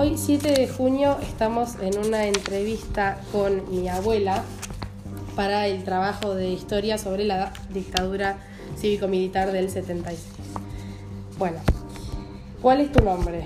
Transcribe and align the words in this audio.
Hoy 0.00 0.16
7 0.16 0.52
de 0.52 0.68
junio 0.68 1.16
estamos 1.20 1.74
en 1.80 1.98
una 1.98 2.26
entrevista 2.26 3.18
con 3.32 3.68
mi 3.68 3.88
abuela 3.88 4.44
para 5.34 5.66
el 5.66 5.82
trabajo 5.82 6.36
de 6.36 6.50
historia 6.50 6.98
sobre 6.98 7.24
la 7.24 7.52
dictadura 7.70 8.38
cívico-militar 8.76 9.50
del 9.50 9.68
76. 9.68 10.24
Bueno, 11.36 11.58
¿cuál 12.62 12.80
es 12.82 12.92
tu 12.92 13.02
nombre? 13.02 13.44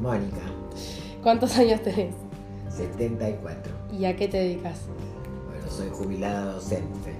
Mónica, 0.00 0.40
¿Cuántos 1.22 1.54
años 1.58 1.82
tenés? 1.82 2.14
74. 2.74 3.70
¿Y 3.92 4.06
a 4.06 4.16
qué 4.16 4.28
te 4.28 4.38
dedicas? 4.38 4.78
Bueno, 5.46 5.70
soy 5.70 5.90
jubilada 5.90 6.54
docente. 6.54 7.14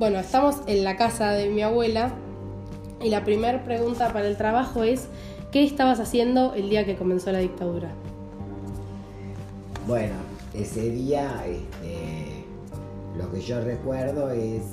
Bueno, 0.00 0.18
estamos 0.18 0.56
en 0.66 0.82
la 0.82 0.96
casa 0.96 1.30
de 1.30 1.48
mi 1.48 1.62
abuela 1.62 2.10
y 3.00 3.10
la 3.10 3.22
primera 3.22 3.62
pregunta 3.62 4.12
para 4.12 4.26
el 4.26 4.36
trabajo 4.36 4.82
es 4.82 5.06
¿qué 5.56 5.64
estabas 5.64 6.00
haciendo 6.00 6.52
el 6.52 6.68
día 6.68 6.84
que 6.84 6.96
comenzó 6.96 7.32
la 7.32 7.38
dictadura? 7.38 7.88
Bueno, 9.86 10.12
ese 10.52 10.90
día 10.90 11.46
este, 11.46 12.44
lo 13.16 13.32
que 13.32 13.40
yo 13.40 13.62
recuerdo 13.62 14.30
es 14.32 14.64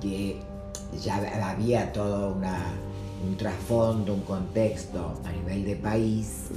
que 0.00 0.38
ya 1.02 1.16
había 1.50 1.92
todo 1.92 2.36
un 2.36 3.36
trasfondo, 3.36 4.14
un 4.14 4.20
contexto 4.20 5.20
a 5.24 5.32
nivel 5.32 5.64
de 5.64 5.74
país 5.74 6.50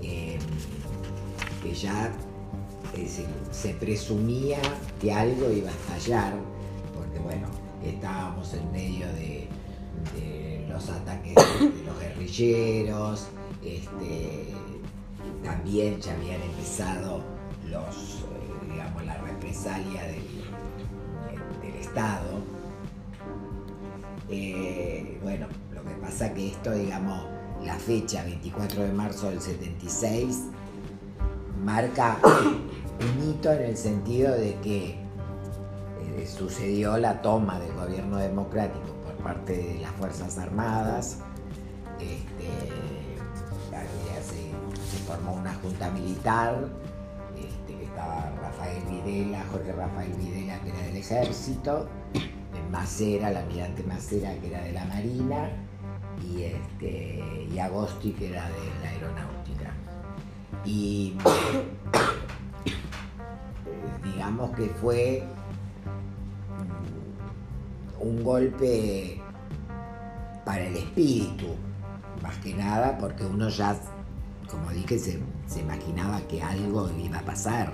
eh, 0.00 0.38
que 1.60 1.74
ya 1.74 2.08
decir, 2.94 3.26
se 3.50 3.70
presumía 3.70 4.60
que 5.00 5.12
algo 5.12 5.50
iba 5.50 5.70
a 5.70 5.72
estallar, 5.72 6.34
porque 6.96 7.18
bueno, 7.18 7.48
estábamos 7.84 8.54
en 8.54 8.70
medio 8.70 9.08
de 9.14 9.41
ataques 10.88 11.34
de 11.34 11.84
los 11.84 11.98
guerrilleros, 12.00 13.26
este, 13.64 14.52
también 15.42 16.00
ya 16.00 16.14
habían 16.14 16.40
empezado 16.42 17.22
los, 17.68 17.96
eh, 17.96 18.70
digamos, 18.70 19.04
la 19.04 19.16
represalia 19.18 20.02
del, 20.04 20.22
Estado. 21.80 22.38
Eh, 24.30 25.18
bueno, 25.22 25.46
lo 25.74 25.84
que 25.84 25.90
pasa 25.96 26.32
que 26.32 26.48
esto, 26.48 26.72
digamos, 26.72 27.22
la 27.64 27.74
fecha 27.74 28.24
24 28.24 28.82
de 28.84 28.92
marzo 28.92 29.28
del 29.28 29.40
76 29.40 30.44
marca 31.62 32.18
un 32.24 33.30
hito 33.30 33.52
en 33.52 33.62
el 33.62 33.76
sentido 33.76 34.32
de 34.32 34.54
que 34.60 34.90
eh, 34.90 36.26
sucedió 36.26 36.96
la 36.96 37.20
toma 37.20 37.58
del 37.58 37.72
gobierno 37.74 38.16
democrático 38.16 38.91
parte 39.22 39.56
de 39.56 39.80
las 39.80 39.90
Fuerzas 39.92 40.38
Armadas. 40.38 41.18
Este, 42.00 42.48
se, 44.90 44.98
formó 45.06 45.34
una 45.34 45.54
junta 45.54 45.90
militar, 45.90 46.68
este, 47.36 47.76
que 47.76 47.84
estaba 47.84 48.32
Rafael 48.42 48.82
Videla, 48.88 49.44
Jorge 49.50 49.72
Rafael 49.72 50.12
Videla, 50.14 50.60
que 50.60 50.70
era 50.70 50.78
del 50.78 50.96
ejército, 50.96 51.88
Macera, 52.70 53.30
el 53.30 53.36
almirante 53.36 53.82
Macera, 53.82 54.34
que 54.40 54.48
era 54.48 54.62
de 54.62 54.72
la 54.72 54.84
Marina, 54.86 55.50
y, 56.22 56.42
este, 56.42 57.46
y 57.52 57.58
Agosti, 57.58 58.12
que 58.12 58.30
era 58.30 58.48
de 58.48 58.80
la 58.82 58.88
aeronáutica. 58.90 59.74
Y 60.64 61.16
digamos 64.04 64.54
que 64.56 64.66
fue 64.80 65.24
un 68.02 68.22
golpe 68.22 69.20
para 70.44 70.66
el 70.66 70.76
espíritu, 70.76 71.46
más 72.22 72.36
que 72.38 72.54
nada 72.54 72.98
porque 72.98 73.24
uno 73.24 73.48
ya, 73.48 73.80
como 74.50 74.70
dije, 74.70 74.98
se, 74.98 75.20
imaginaba 75.60 76.20
que 76.22 76.42
algo 76.42 76.90
iba 76.98 77.18
a 77.18 77.24
pasar 77.24 77.72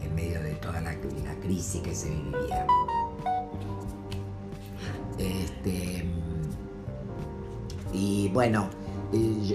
en 0.00 0.14
medio 0.14 0.42
de 0.42 0.54
toda 0.54 0.80
la, 0.80 0.94
crisis 1.40 1.80
que 1.82 1.94
se 1.94 2.10
vivía. 2.10 2.66
Este, 5.18 6.04
y 7.92 8.28
bueno, 8.28 8.68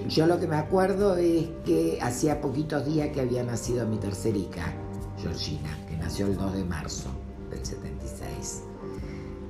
yo, 0.08 0.26
lo 0.26 0.38
que 0.38 0.46
me 0.46 0.56
acuerdo 0.56 1.16
es 1.16 1.48
que 1.64 1.98
hacía 2.00 2.40
poquitos 2.40 2.86
días 2.86 3.08
que 3.08 3.20
había 3.20 3.42
nacido 3.42 3.86
mi 3.86 3.98
tercer 3.98 4.36
hija, 4.36 4.72
Georgina, 5.18 5.76
que 5.88 5.96
nació 5.96 6.26
el 6.26 6.36
2 6.36 6.54
de 6.54 6.64
marzo 6.64 7.10
del 7.10 7.25
76. 7.25 7.25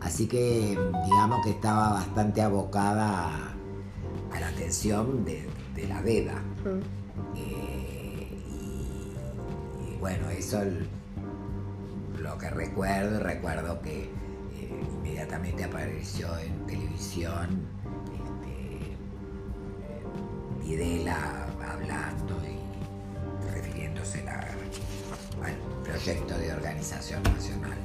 Así 0.06 0.28
que 0.28 0.78
digamos 1.04 1.42
que 1.44 1.50
estaba 1.50 1.94
bastante 1.94 2.40
abocada 2.40 3.26
a, 3.26 3.54
a 4.36 4.40
la 4.40 4.48
atención 4.48 5.24
de, 5.24 5.48
de 5.74 5.88
la 5.88 6.00
beba. 6.00 6.40
Eh, 7.34 8.28
y, 8.48 9.92
y 9.92 9.96
bueno, 9.98 10.30
eso 10.30 10.62
el- 10.62 10.86
lo 12.22 12.38
que 12.38 12.48
recuerdo, 12.50 13.18
recuerdo 13.18 13.82
que 13.82 14.04
eh, 14.04 14.10
inmediatamente 14.94 15.64
apareció 15.64 16.28
en 16.38 16.66
televisión 16.66 17.66
este, 18.14 18.92
eh, 18.92 20.04
Videla 20.62 21.46
hablando 21.68 22.36
y 22.46 23.50
refiriéndose 23.52 24.22
la- 24.24 24.46
al 25.44 25.82
proyecto 25.82 26.38
de 26.38 26.52
organización 26.52 27.24
nacional. 27.24 27.76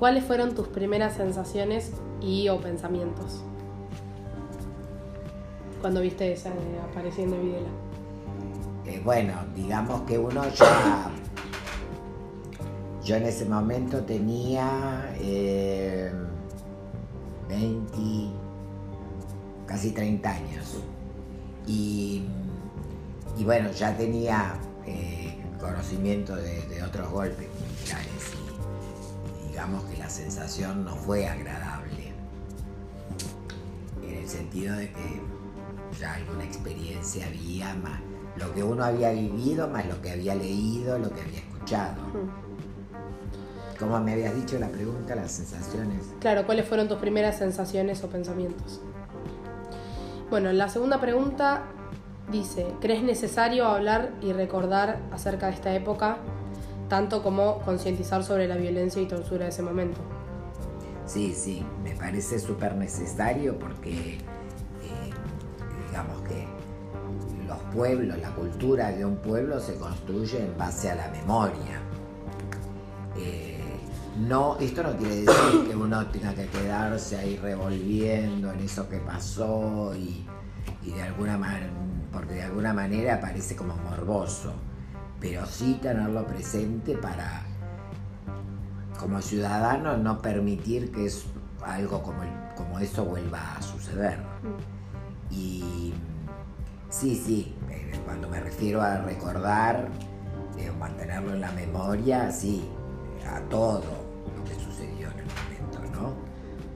¿Cuáles 0.00 0.24
fueron 0.24 0.54
tus 0.54 0.66
primeras 0.66 1.16
sensaciones 1.16 1.92
y 2.22 2.48
o 2.48 2.58
pensamientos? 2.58 3.42
Cuando 5.82 6.00
viste 6.00 6.32
esa 6.32 6.50
aparición 6.90 7.30
de 7.30 7.38
Videla. 7.38 7.68
Eh, 8.86 9.02
bueno, 9.04 9.34
digamos 9.54 10.00
que 10.02 10.18
uno 10.18 10.42
ya. 10.54 11.10
Yo 13.04 13.16
en 13.16 13.24
ese 13.24 13.44
momento 13.44 14.02
tenía 14.04 15.14
eh, 15.20 16.10
20, 17.50 17.98
casi 19.66 19.90
30 19.90 20.30
años. 20.30 20.82
Y, 21.66 22.24
y 23.36 23.44
bueno, 23.44 23.70
ya 23.72 23.94
tenía 23.94 24.54
eh, 24.86 25.36
conocimiento 25.60 26.36
de, 26.36 26.82
otros 26.82 27.10
golpes 27.10 27.48
militares 27.60 28.39
digamos 29.60 29.84
que 29.84 29.98
la 29.98 30.08
sensación 30.08 30.86
no 30.86 30.96
fue 30.96 31.28
agradable. 31.28 32.14
En 34.02 34.16
el 34.16 34.26
sentido 34.26 34.74
de 34.74 34.90
que 34.90 35.20
ya 36.00 36.14
alguna 36.14 36.44
experiencia 36.44 37.26
había, 37.26 37.74
más 37.74 38.00
lo 38.36 38.54
que 38.54 38.62
uno 38.62 38.82
había 38.82 39.10
vivido, 39.10 39.68
más 39.68 39.84
lo 39.84 40.00
que 40.00 40.12
había 40.12 40.34
leído, 40.34 40.98
lo 40.98 41.10
que 41.10 41.20
había 41.20 41.40
escuchado. 41.40 42.00
Como 43.78 44.00
me 44.00 44.14
habías 44.14 44.34
dicho 44.34 44.58
la 44.58 44.68
pregunta, 44.68 45.14
las 45.14 45.30
sensaciones. 45.30 46.06
Claro, 46.20 46.46
¿cuáles 46.46 46.66
fueron 46.66 46.88
tus 46.88 46.96
primeras 46.96 47.36
sensaciones 47.36 48.02
o 48.02 48.08
pensamientos? 48.08 48.80
Bueno, 50.30 50.54
la 50.54 50.70
segunda 50.70 51.02
pregunta 51.02 51.64
dice, 52.32 52.66
¿crees 52.80 53.02
necesario 53.02 53.66
hablar 53.66 54.12
y 54.22 54.32
recordar 54.32 55.00
acerca 55.12 55.48
de 55.48 55.52
esta 55.52 55.74
época, 55.74 56.16
tanto 56.90 57.22
como 57.22 57.60
concientizar 57.60 58.22
sobre 58.22 58.46
la 58.46 58.56
violencia 58.56 59.00
y 59.00 59.06
tortura 59.06 59.44
de 59.44 59.50
ese 59.50 59.62
momento? 59.62 60.00
Sí, 61.06 61.32
sí, 61.34 61.64
me 61.82 61.92
parece 61.92 62.38
súper 62.38 62.74
necesario 62.74 63.58
porque 63.58 64.14
eh, 64.16 65.10
digamos 65.88 66.20
que 66.22 66.46
los 67.46 67.58
pueblos, 67.74 68.18
la 68.18 68.30
cultura 68.34 68.90
de 68.90 69.04
un 69.04 69.16
pueblo 69.16 69.60
se 69.60 69.76
construye 69.76 70.44
en 70.44 70.58
base 70.58 70.90
a 70.90 70.96
la 70.96 71.08
memoria. 71.08 71.80
Eh, 73.16 73.58
no, 74.18 74.58
esto 74.58 74.82
no 74.82 74.96
quiere 74.96 75.22
decir 75.22 75.68
que 75.68 75.76
uno 75.76 76.06
tenga 76.08 76.34
que 76.34 76.46
quedarse 76.46 77.16
ahí 77.16 77.36
revolviendo 77.36 78.52
en 78.52 78.60
eso 78.60 78.88
que 78.88 78.98
pasó 78.98 79.94
y, 79.94 80.26
y 80.82 80.90
de 80.90 81.02
alguna 81.02 81.38
manera, 81.38 81.70
porque 82.12 82.34
de 82.34 82.42
alguna 82.42 82.72
manera 82.72 83.20
parece 83.20 83.54
como 83.54 83.76
morboso, 83.76 84.52
pero 85.20 85.46
sí 85.46 85.78
tenerlo 85.82 86.26
presente 86.26 86.96
para 86.96 87.42
como 88.98 89.20
ciudadano 89.22 89.96
no 89.96 90.20
permitir 90.20 90.90
que 90.92 91.06
es 91.06 91.24
algo 91.64 92.02
como, 92.02 92.22
el- 92.22 92.54
como 92.56 92.78
eso 92.78 93.04
vuelva 93.04 93.56
a 93.56 93.62
suceder. 93.62 94.18
Y 95.30 95.92
sí, 96.88 97.14
sí, 97.16 97.54
eh, 97.70 97.92
cuando 98.04 98.28
me 98.28 98.40
refiero 98.40 98.82
a 98.82 98.98
recordar, 98.98 99.88
eh, 100.58 100.70
mantenerlo 100.78 101.32
en 101.34 101.40
la 101.40 101.52
memoria, 101.52 102.30
sí, 102.30 102.68
a 103.26 103.40
todo 103.48 103.82
lo 104.36 104.44
que 104.44 104.54
sucedió 104.54 105.08
en 105.10 105.18
el 105.20 105.26
momento, 105.26 105.98
¿no? 105.98 106.14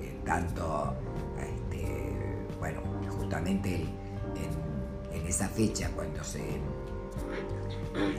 Eh, 0.02 0.18
tanto, 0.24 0.94
este, 1.38 2.46
bueno, 2.58 2.80
justamente 3.18 3.82
en, 3.82 5.20
en 5.20 5.26
esa 5.26 5.48
fecha 5.48 5.90
cuando 5.94 6.22
se, 6.24 6.42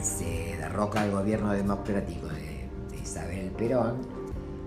se 0.00 0.56
derroca 0.56 1.04
el 1.04 1.12
gobierno 1.12 1.52
democrático 1.52 2.28
de, 2.28 2.56
Isabel 3.02 3.50
Perón, 3.52 3.98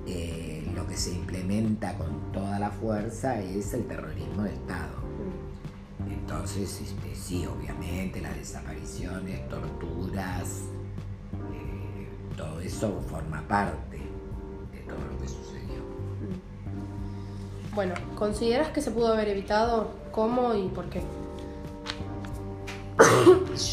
eh, 0.07 0.65
lo 0.73 0.87
que 0.87 0.95
se 0.95 1.11
implementa 1.11 1.97
con 1.97 2.31
toda 2.31 2.57
la 2.57 2.69
fuerza 2.69 3.39
es 3.41 3.73
el 3.73 3.85
terrorismo 3.85 4.43
de 4.43 4.53
Estado. 4.53 4.99
entonces, 6.09 6.81
este, 6.81 7.15
sí, 7.15 7.45
obviamente, 7.45 8.21
las 8.21 8.35
desapariciones, 8.37 9.47
torturas, 9.49 10.61
eh, 11.53 12.07
todo 12.37 12.61
eso 12.61 13.01
forma 13.09 13.41
parte 13.47 13.97
de 14.71 14.79
todo 14.87 14.99
lo 15.11 15.19
que 15.19 15.27
sucedió. 15.27 15.81
Bueno, 17.75 17.93
¿consideras 18.15 18.69
que 18.69 18.81
se 18.81 18.91
pudo 18.91 19.13
haber 19.13 19.27
evitado? 19.27 19.91
¿Cómo 20.11 20.55
y 20.55 20.69
por 20.69 20.89
qué? 20.89 21.01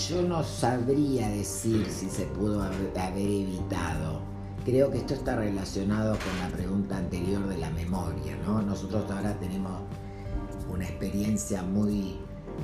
Yo 0.08 0.22
no 0.22 0.43
sabría 0.43 1.28
decir 1.28 1.87
si 1.90 2.08
se 2.08 2.25
pudo 2.26 2.62
haber 2.62 2.90
evitado. 3.16 4.20
Creo 4.64 4.90
que 4.90 4.98
esto 4.98 5.14
está 5.14 5.37
relacionado 5.37 6.16
con 6.19 6.38
la 6.40 6.48
pregunta 6.48 6.96
anterior 6.96 7.46
de 7.46 7.58
la 7.58 7.70
memoria, 7.70 8.37
¿no? 8.44 8.62
Nosotros 8.62 9.08
ahora 9.10 9.38
tenemos 9.38 9.82
una 10.72 10.84
experiencia 10.84 11.62
muy, 11.62 12.19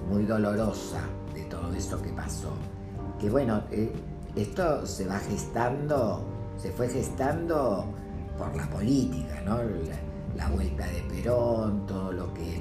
muy 0.09 0.25
dolorosa 0.25 1.03
de 1.35 1.43
todo 1.45 1.73
eso 1.73 2.01
que 2.03 2.11
pasó. 2.11 2.53
Que 3.21 3.31
bueno, 3.31 3.63
eh, 3.71 3.93
esto 4.35 4.85
se 4.85 5.07
va 5.07 5.19
gestando, 5.19 6.25
se 6.57 6.73
fue 6.73 6.89
gestando 6.89 7.85
por 8.37 8.55
la 8.57 8.69
política, 8.69 9.41
¿no? 9.45 9.59
La, 9.59 10.01
la 10.37 10.49
vuelta 10.51 10.87
de 10.87 11.03
Perón, 11.03 11.87
todo 11.87 12.11
lo 12.13 12.35
que, 12.35 12.61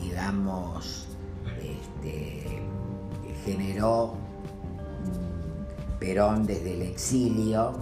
digamos, 0.00 1.06
este, 1.62 2.45
generó 3.46 4.14
Perón 6.00 6.44
desde 6.44 6.74
el 6.74 6.82
exilio 6.82 7.72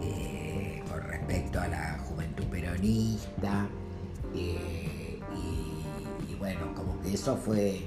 eh, 0.00 0.82
con 0.88 1.02
respecto 1.02 1.60
a 1.60 1.66
la 1.66 1.98
juventud 2.08 2.44
peronista. 2.44 3.66
Eh, 4.34 5.20
y, 6.28 6.34
bueno, 6.36 6.72
como 6.74 7.00
que 7.00 7.14
eso 7.14 7.36
fue, 7.36 7.86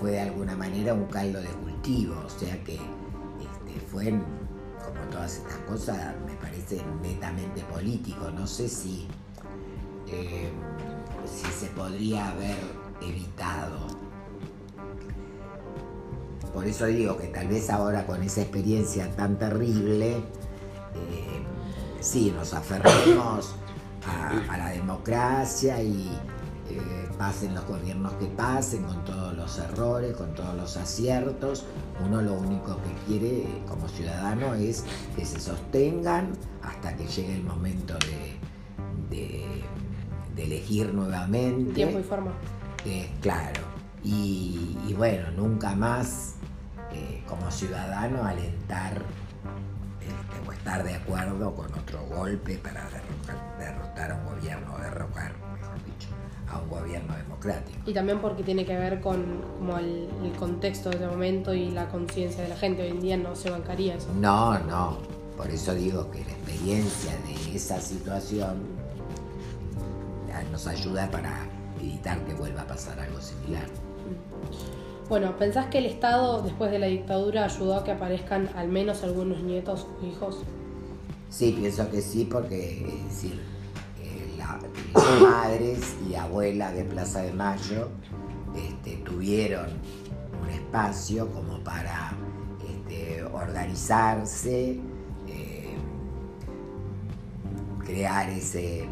fue 0.00 0.12
de 0.12 0.20
alguna 0.20 0.56
manera 0.56 0.94
un 0.94 1.04
caldo 1.06 1.40
de 1.40 1.48
cultivo, 1.48 2.14
o 2.24 2.30
sea 2.30 2.62
que 2.64 2.74
este, 2.74 3.80
fue, 3.90 4.10
como 4.10 5.10
todas 5.10 5.36
estas 5.36 5.58
cosas, 5.58 6.14
me 6.26 6.34
parece 6.36 6.82
netamente 7.02 7.62
político. 7.64 8.30
No 8.30 8.46
sé 8.46 8.68
si, 8.68 9.06
eh, 10.08 10.50
si 11.26 11.46
se 11.52 11.66
podría 11.72 12.30
haber 12.30 12.56
evitado. 13.02 14.04
Por 16.54 16.66
eso 16.66 16.86
digo 16.86 17.16
que 17.16 17.26
tal 17.26 17.48
vez 17.48 17.68
ahora 17.68 18.06
con 18.06 18.22
esa 18.22 18.42
experiencia 18.42 19.10
tan 19.16 19.38
terrible, 19.38 20.12
eh, 20.12 21.42
sí, 22.00 22.32
nos 22.34 22.54
aferremos 22.54 23.56
a, 24.06 24.56
la 24.56 24.68
democracia 24.68 25.82
y 25.82 26.08
eh, 26.70 27.08
pasen 27.18 27.54
los 27.54 27.66
gobiernos 27.66 28.12
que 28.14 28.26
pasen, 28.26 28.84
con 28.84 29.04
todos 29.04 29.36
los 29.36 29.58
errores, 29.58 30.16
con 30.16 30.32
todos 30.34 30.54
los 30.54 30.76
aciertos. 30.76 31.64
Uno 32.04 32.22
lo 32.22 32.34
único 32.34 32.76
que 32.76 32.92
quiere 33.06 33.46
como 33.68 33.88
ciudadano 33.88 34.54
es 34.54 34.84
que 35.16 35.24
se 35.24 35.40
sostengan 35.40 36.32
hasta 36.62 36.96
que 36.96 37.06
llegue 37.06 37.34
el 37.34 37.44
momento 37.44 37.94
de, 39.10 39.64
elegir 40.36 40.92
nuevamente. 40.92 41.72
Tiempo 41.72 41.98
y 41.98 42.02
forma. 42.02 42.32
Eh, 42.84 43.08
claro. 43.20 43.62
Y, 44.04 44.94
bueno, 44.98 45.30
nunca 45.30 45.74
más 45.74 46.33
eh, 46.33 46.33
como 47.34 47.50
ciudadano 47.50 48.24
alentar 48.24 49.02
o 50.46 50.52
estar 50.52 50.84
de 50.84 50.94
acuerdo 50.94 51.54
con 51.54 51.66
otro 51.74 52.04
golpe 52.06 52.58
para 52.58 52.88
derrotar, 53.58 54.12
a 54.12 54.14
un 54.14 54.26
gobierno, 54.26 54.78
derrocar, 54.78 55.32
mejor 55.54 55.84
dicho, 55.84 56.08
a 56.48 56.58
un 56.58 56.68
gobierno 56.68 57.16
democrático. 57.16 57.78
Y 57.86 57.94
también 57.94 58.18
porque 58.20 58.42
tiene 58.42 58.64
que 58.64 58.76
ver 58.76 59.00
con 59.00 59.40
como 59.58 59.78
el, 59.78 60.08
contexto 60.38 60.90
de 60.90 60.96
ese 60.96 61.06
momento 61.06 61.54
y 61.54 61.70
la 61.70 61.88
conciencia 61.88 62.42
de 62.42 62.50
la 62.50 62.56
gente. 62.56 62.82
Hoy 62.82 62.90
en 62.90 63.00
día 63.00 63.16
no 63.16 63.34
se 63.34 63.50
bancaría 63.50 63.94
eso. 63.94 64.12
No, 64.14 64.58
no. 64.60 64.98
Por 65.36 65.50
eso 65.50 65.74
digo 65.74 66.10
que 66.10 66.20
la 66.24 66.32
experiencia 66.32 67.12
de 67.26 67.56
esa 67.56 67.80
situación 67.80 68.62
nos 70.52 70.66
ayuda 70.66 71.10
para 71.10 71.46
evitar 71.80 72.18
que 72.24 72.34
vuelva 72.34 72.62
a 72.62 72.66
pasar 72.66 73.00
algo 73.00 73.20
similar. 73.20 73.66
Bueno, 75.08 75.36
¿pensás 75.36 75.66
que 75.66 75.78
el 75.78 75.86
Estado, 75.86 76.40
después 76.40 76.70
de 76.70 76.78
la 76.78 76.86
dictadura, 76.86 77.44
ayudó 77.44 77.76
a 77.76 77.84
que 77.84 77.92
aparezcan 77.92 78.48
al 78.56 78.68
menos 78.68 79.02
algunos 79.02 79.42
nietos 79.42 79.86
o 80.00 80.06
hijos? 80.06 80.44
Sí, 81.28 81.54
pienso 81.58 81.90
que 81.90 82.00
sí, 82.00 82.26
porque 82.30 82.86
es 82.86 83.04
decir, 83.04 83.40
eh, 84.00 84.34
las 84.38 85.20
madres 85.20 85.96
y 86.08 86.14
abuelas 86.14 86.74
de 86.74 86.84
Plaza 86.84 87.20
de 87.20 87.32
Mayo 87.32 87.88
este, 88.56 88.96
tuvieron 88.98 89.66
un 90.42 90.48
espacio 90.48 91.28
como 91.28 91.58
para 91.58 92.12
este, 92.66 93.24
organizarse, 93.24 94.80
eh, 95.28 95.74
crear 97.84 98.30
ese 98.30 98.84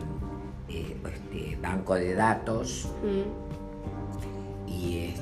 eh, 0.69 0.97
este, 1.07 1.59
banco 1.63 1.95
de 1.95 2.15
datos 2.15 2.91
mm. 3.03 3.53
este, 4.69 4.73
y, 4.73 5.15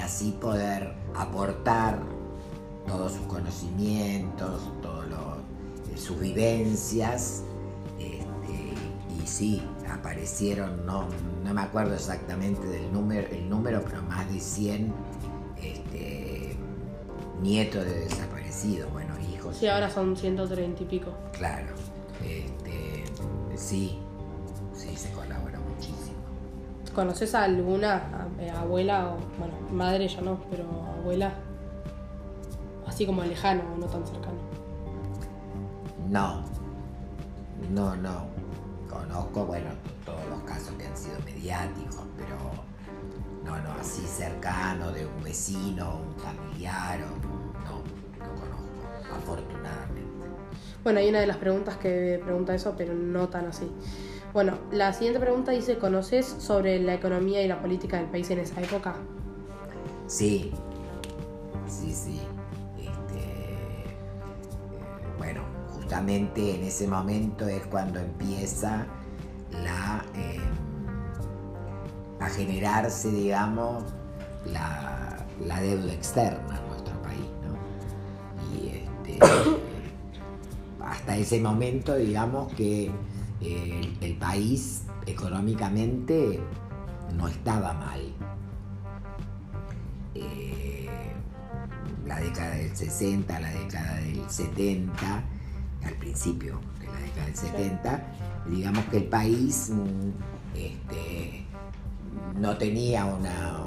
así 0.00 0.32
poder 0.40 0.94
aportar 1.14 2.00
todos 2.86 3.12
sus 3.12 3.26
conocimientos, 3.26 4.62
todas 4.82 5.08
eh, 5.92 5.96
sus 5.96 6.18
vivencias. 6.18 7.42
Este, 7.98 8.74
y 9.22 9.26
sí, 9.26 9.62
aparecieron, 9.88 10.84
no, 10.86 11.06
no 11.44 11.54
me 11.54 11.60
acuerdo 11.60 11.94
exactamente 11.94 12.66
del 12.66 12.92
número, 12.92 13.28
el 13.28 13.48
número, 13.48 13.82
pero 13.84 14.02
más 14.02 14.30
de 14.32 14.40
100 14.40 14.92
nietos 17.42 17.84
de 17.84 18.00
desaparecidos, 18.00 18.92
bueno, 18.92 19.14
hijos. 19.32 19.56
Sí, 19.56 19.66
ahora 19.66 19.90
son 19.90 20.16
130 20.16 20.82
y 20.82 20.86
pico. 20.86 21.12
Claro, 21.32 21.74
sí, 23.56 23.98
sí 24.74 24.96
se 24.96 25.10
colabora. 25.12 25.39
¿Conoces 26.94 27.34
a 27.34 27.44
alguna 27.44 28.02
eh, 28.40 28.50
abuela, 28.50 29.10
o, 29.10 29.38
bueno, 29.38 29.54
madre 29.70 30.08
ya 30.08 30.20
no, 30.20 30.40
pero 30.50 30.64
abuela? 30.98 31.32
Así 32.86 33.06
como 33.06 33.22
lejano 33.22 33.62
o 33.74 33.78
no 33.78 33.86
tan 33.86 34.04
cercano. 34.04 34.38
No, 36.08 36.42
no, 37.70 37.94
no. 37.94 38.26
Conozco, 38.88 39.44
bueno, 39.44 39.70
todos 40.04 40.26
los 40.28 40.40
casos 40.42 40.74
que 40.74 40.86
han 40.86 40.96
sido 40.96 41.16
mediáticos, 41.24 42.02
pero 42.16 42.36
no, 43.44 43.62
no, 43.62 43.72
así 43.80 44.04
cercano 44.04 44.90
de 44.90 45.06
un 45.06 45.22
vecino, 45.22 46.00
un 46.00 46.16
familiar, 46.16 46.98
no, 46.98 47.78
no 48.18 48.34
conozco, 48.34 49.16
afortunadamente. 49.16 50.02
Bueno, 50.82 50.98
hay 50.98 51.08
una 51.08 51.20
de 51.20 51.26
las 51.26 51.36
preguntas 51.36 51.76
que 51.76 52.20
pregunta 52.24 52.54
eso, 52.54 52.74
pero 52.76 52.94
no 52.94 53.28
tan 53.28 53.46
así. 53.46 53.70
Bueno, 54.32 54.58
la 54.70 54.92
siguiente 54.92 55.18
pregunta 55.18 55.50
dice, 55.50 55.78
¿conoces 55.78 56.24
sobre 56.24 56.78
la 56.78 56.94
economía 56.94 57.42
y 57.42 57.48
la 57.48 57.60
política 57.60 57.96
del 57.96 58.06
país 58.06 58.30
en 58.30 58.38
esa 58.38 58.60
época? 58.60 58.94
Sí, 60.06 60.52
sí, 61.66 61.92
sí. 61.92 62.20
Este, 62.78 63.18
eh, 63.18 63.84
bueno, 65.18 65.42
justamente 65.74 66.54
en 66.54 66.62
ese 66.62 66.86
momento 66.86 67.48
es 67.48 67.66
cuando 67.66 67.98
empieza 67.98 68.86
la, 69.64 70.04
em, 70.14 70.40
a 72.20 72.28
generarse, 72.28 73.10
digamos, 73.10 73.82
la, 74.46 75.26
deuda 75.60 75.92
externa 75.92 76.56
en 76.56 76.68
nuestro 76.68 77.02
país. 77.02 77.26
¿no? 77.42 78.54
Y 78.56 78.86
este, 79.08 79.18
hasta 80.84 81.16
ese 81.16 81.40
momento, 81.40 81.96
digamos 81.96 82.52
que 82.54 82.92
el, 83.40 84.16
país 84.18 84.82
económicamente 85.06 86.40
no 87.16 87.26
estaba 87.28 87.72
mal. 87.72 88.00
Eh, 90.14 90.88
la 92.06 92.20
década 92.20 92.50
del 92.50 92.76
60, 92.76 93.40
la 93.40 93.50
década 93.50 93.96
del 93.96 94.28
70, 94.28 95.24
al 95.84 95.94
principio 95.94 96.60
de 96.80 96.86
la 96.86 97.00
década 97.00 97.26
del 97.26 97.36
70, 97.36 98.06
digamos 98.48 98.84
que 98.86 98.96
el 98.98 99.04
país 99.04 99.70
mm, 99.70 100.56
este, 100.56 101.46
no 102.38 102.56
tenía 102.56 103.04
una, 103.04 103.66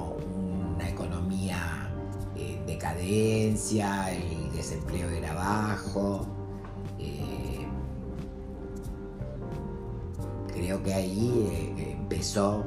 economía 0.88 1.90
en 2.36 2.66
decadencia, 2.66 4.12
el 4.12 4.52
desempleo 4.54 5.10
era 5.10 5.34
bajo, 5.34 6.28
creo 10.64 10.82
que 10.82 10.94
ahí 10.94 11.76
eh, 11.78 11.92
empezó 12.00 12.64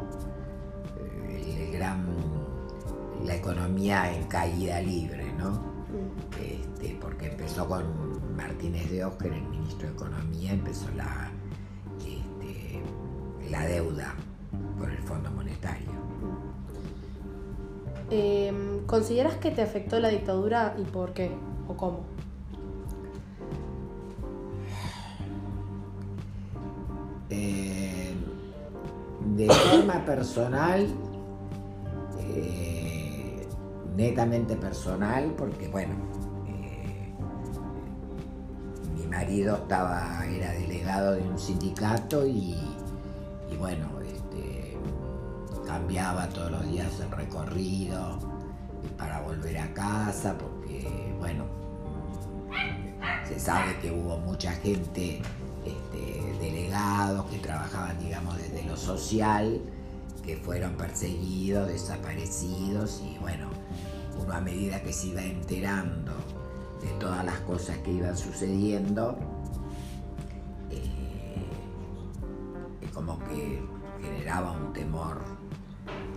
eh, 1.29 1.65
el 1.65 1.73
gran, 1.73 2.07
la 3.25 3.37
economía 3.37 4.15
en 4.15 4.25
caída 4.25 4.83
libre, 4.83 5.33
¿no? 5.39 5.53
Mm. 5.53 6.43
Este, 6.45 6.99
porque 7.01 7.29
empezó 7.29 7.67
con 7.67 8.37
Martínez 8.37 8.91
de 8.91 9.03
Oscar, 9.03 9.33
el 9.33 9.43
ministro 9.45 9.89
de 9.89 9.95
Economía, 9.95 10.53
empezó 10.53 10.87
la, 10.95 11.31
este, 12.01 12.83
la 13.51 13.65
deuda 13.65 14.15
por 14.79 14.91
el 14.91 14.99
Fondo 14.99 15.31
Monetario. 15.31 15.89
Eh, 18.11 18.83
¿Consideras 18.87 19.37
que 19.37 19.51
te 19.51 19.63
afectó 19.63 19.99
la 20.01 20.09
dictadura 20.09 20.77
y 20.79 20.83
por 20.83 21.15
qué 21.15 21.31
o 21.67 21.79
cómo? 21.79 22.16
De 29.37 29.51
forma 29.51 30.03
personal, 30.07 30.87
eh, 32.21 33.47
netamente 33.95 34.57
personal, 34.57 35.35
porque 35.37 35.69
bueno, 35.69 35.95
eh, 36.49 37.13
mi 38.95 39.07
marido 39.07 39.57
estaba, 39.57 40.25
era 40.27 40.53
delegado 40.53 41.13
de 41.13 41.23
un 41.23 41.39
sindicato 41.39 42.27
y, 42.27 42.57
bueno, 43.59 43.89
este, 44.07 44.79
cambiaba 45.67 46.29
todos 46.31 46.53
los 46.53 46.71
días 46.71 46.99
el 47.01 47.11
recorrido 47.11 48.19
para 48.97 49.21
volver 49.21 49.59
a 49.59 49.75
casa, 49.75 50.35
porque 50.39 51.15
bueno, 51.19 51.45
se 53.29 53.39
sabe 53.39 53.77
que 53.81 53.91
hubo 53.91 54.17
mucha 54.19 54.53
gente 54.53 55.21
este, 55.67 56.39
delegados 56.41 57.27
que 57.27 57.39
trabajaban, 57.39 57.99
digamos, 57.99 58.37
desde 58.39 58.56
social, 58.77 59.61
que 60.25 60.37
fueron 60.37 60.75
perseguidos, 60.77 61.69
desaparecidos 61.69 63.03
y 63.03 63.17
bueno, 63.19 63.49
uno 64.21 64.33
a 64.33 64.41
medida 64.41 64.83
que 64.83 64.93
se 64.93 65.09
iba 65.09 65.23
enterando 65.23 66.13
de 66.83 66.89
todas 66.99 67.25
las 67.25 67.39
cosas 67.41 67.79
que 67.79 67.93
iban 67.93 68.17
sucediendo, 68.17 69.17
eh, 70.71 71.47
como 72.93 73.19
que 73.21 73.63
generaba 74.03 74.53
un 74.53 74.73
temor 74.73 75.23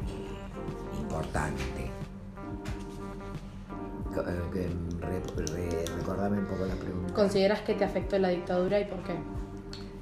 eh, 0.07 0.99
importante. 0.99 1.91
Eh, 4.55 5.85
recordame 5.97 6.39
un 6.39 6.45
poco 6.45 6.65
la 6.65 6.75
pregunta. 6.75 7.13
¿Consideras 7.13 7.61
que 7.61 7.75
te 7.75 7.85
afectó 7.85 8.17
la 8.17 8.29
dictadura 8.29 8.79
y 8.79 8.85
por 8.85 9.03
qué? 9.03 9.15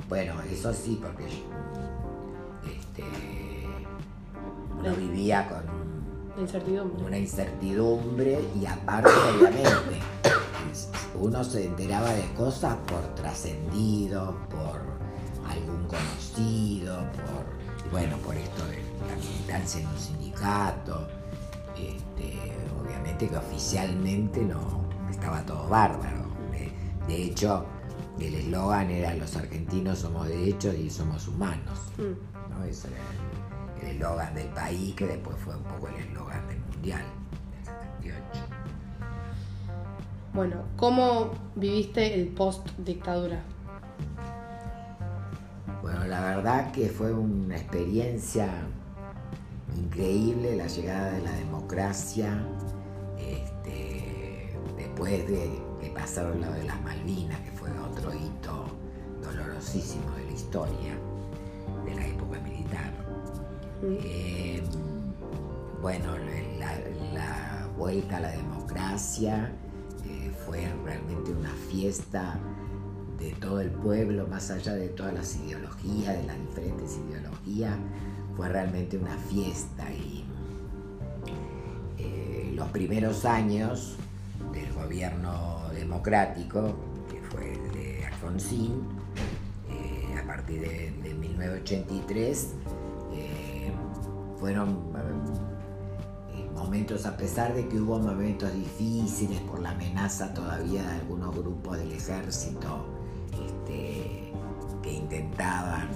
Bueno, 0.09 0.41
eso 0.49 0.73
sí, 0.73 0.99
porque 1.01 1.25
uno 4.87 4.95
vivía 4.95 5.47
con 5.49 6.41
incertidumbre. 6.41 7.05
una 7.05 7.17
incertidumbre 7.17 8.39
y 8.59 8.65
aparte, 8.65 9.09
obviamente, 9.09 10.01
uno 11.19 11.43
se 11.43 11.65
enteraba 11.65 12.11
de 12.11 12.33
cosas 12.33 12.75
por 12.87 13.01
trascendido, 13.15 14.37
por 14.49 14.81
algún 15.49 15.87
conocido, 15.87 16.97
por, 17.11 17.91
bueno, 17.91 18.17
por 18.17 18.35
esto 18.35 18.65
de 18.65 18.77
la 19.07 19.15
militancia 19.15 19.81
en 19.81 19.87
un 19.87 19.97
sindicato. 19.97 21.07
Este, 21.77 22.53
obviamente 22.81 23.27
que 23.27 23.37
oficialmente 23.37 24.41
no 24.41 24.87
estaba 25.09 25.45
todo 25.45 25.67
bárbaro. 25.67 26.27
de 27.07 27.23
hecho, 27.23 27.65
el 28.19 28.33
eslogan 28.33 28.89
era 28.89 29.13
los 29.13 29.35
argentinos 29.35 29.99
somos 29.99 30.27
derechos 30.27 30.75
y 30.75 30.89
somos 30.89 31.27
humanos. 31.27 31.79
Mm. 31.97 32.49
¿no? 32.49 32.63
Ese 32.63 32.87
era 32.87 32.97
el 33.87 33.95
eslogan 33.95 34.33
del 34.35 34.47
país 34.49 34.95
que 34.95 35.05
después 35.05 35.37
fue 35.37 35.55
un 35.55 35.63
poco 35.63 35.87
el 35.87 35.95
eslogan 35.95 36.47
del 36.47 36.59
mundial 36.59 37.03
del 37.51 37.65
78. 38.03 38.23
Bueno, 40.33 40.63
¿cómo 40.75 41.31
viviste 41.55 42.13
el 42.13 42.27
post 42.27 42.69
dictadura? 42.77 43.41
Bueno, 45.81 46.05
la 46.05 46.21
verdad 46.21 46.71
que 46.71 46.89
fue 46.89 47.13
una 47.13 47.55
experiencia 47.55 48.49
increíble 49.75 50.55
la 50.55 50.67
llegada 50.67 51.11
de 51.11 51.21
la 51.21 51.31
democracia 51.31 52.45
este, 53.17 54.53
después 54.75 55.27
de 55.27 55.61
que 55.79 55.89
pasaron 55.89 56.41
lo 56.41 56.51
de 56.51 56.63
las 56.63 56.81
Malvinas, 56.81 57.39
que 57.41 57.51
fue 57.51 57.69
otro 57.79 58.13
hito 58.13 58.65
dolorosísimo 59.21 60.11
de 60.15 60.25
la 60.25 60.31
historia 60.31 61.06
Eh, 63.89 64.61
bueno, 65.81 66.17
la, 66.17 67.67
vuelta 67.77 68.17
a 68.17 68.19
la 68.19 68.31
democracia 68.31 69.51
eh, 70.05 70.31
fue 70.45 70.67
realmente 70.83 71.31
una 71.31 71.53
fiesta 71.69 72.37
de 73.19 73.31
todo 73.33 73.61
el 73.61 73.69
pueblo, 73.69 74.27
más 74.27 74.51
allá 74.51 74.73
de 74.73 74.89
todas 74.89 75.13
las 75.13 75.35
ideologías, 75.37 76.17
de 76.17 76.23
las 76.25 76.39
diferentes 76.39 76.97
ideologías, 76.97 77.77
fue 78.35 78.49
realmente 78.49 78.97
una 78.97 79.15
fiesta 79.17 79.89
y 79.91 80.25
eh, 81.97 82.51
los 82.55 82.67
primeros 82.69 83.25
años 83.25 83.95
del 84.51 84.73
gobierno 84.73 85.69
democrático, 85.73 86.73
que 87.09 87.21
fue 87.21 87.53
el 87.53 87.71
de 87.71 88.05
Alfonsín, 88.05 88.81
a 90.17 90.27
partir 90.27 90.59
de, 90.59 91.13
1983, 91.13 92.43
eh, 92.43 92.86
fueron 94.39 94.91
momentos, 96.53 97.05
a 97.05 97.15
pesar 97.15 97.53
de 97.53 97.67
que 97.67 97.79
hubo 97.79 97.99
momentos 97.99 98.53
difíciles 98.53 99.39
por 99.41 99.59
la 99.59 99.71
amenaza 99.71 100.33
todavía 100.33 100.83
de 100.83 100.95
algunos 100.95 101.35
grupos 101.35 101.77
del 101.77 101.91
ejército 101.91 102.85
este, 103.31 104.31
que 104.81 104.93
intentaban 104.93 105.87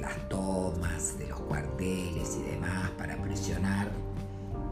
las 0.00 0.16
tomas 0.28 1.18
de 1.18 1.28
los 1.28 1.40
cuarteles 1.40 2.36
y 2.36 2.50
demás 2.50 2.90
para 2.92 3.16
presionar. 3.22 3.90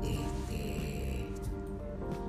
Este, 0.03 1.27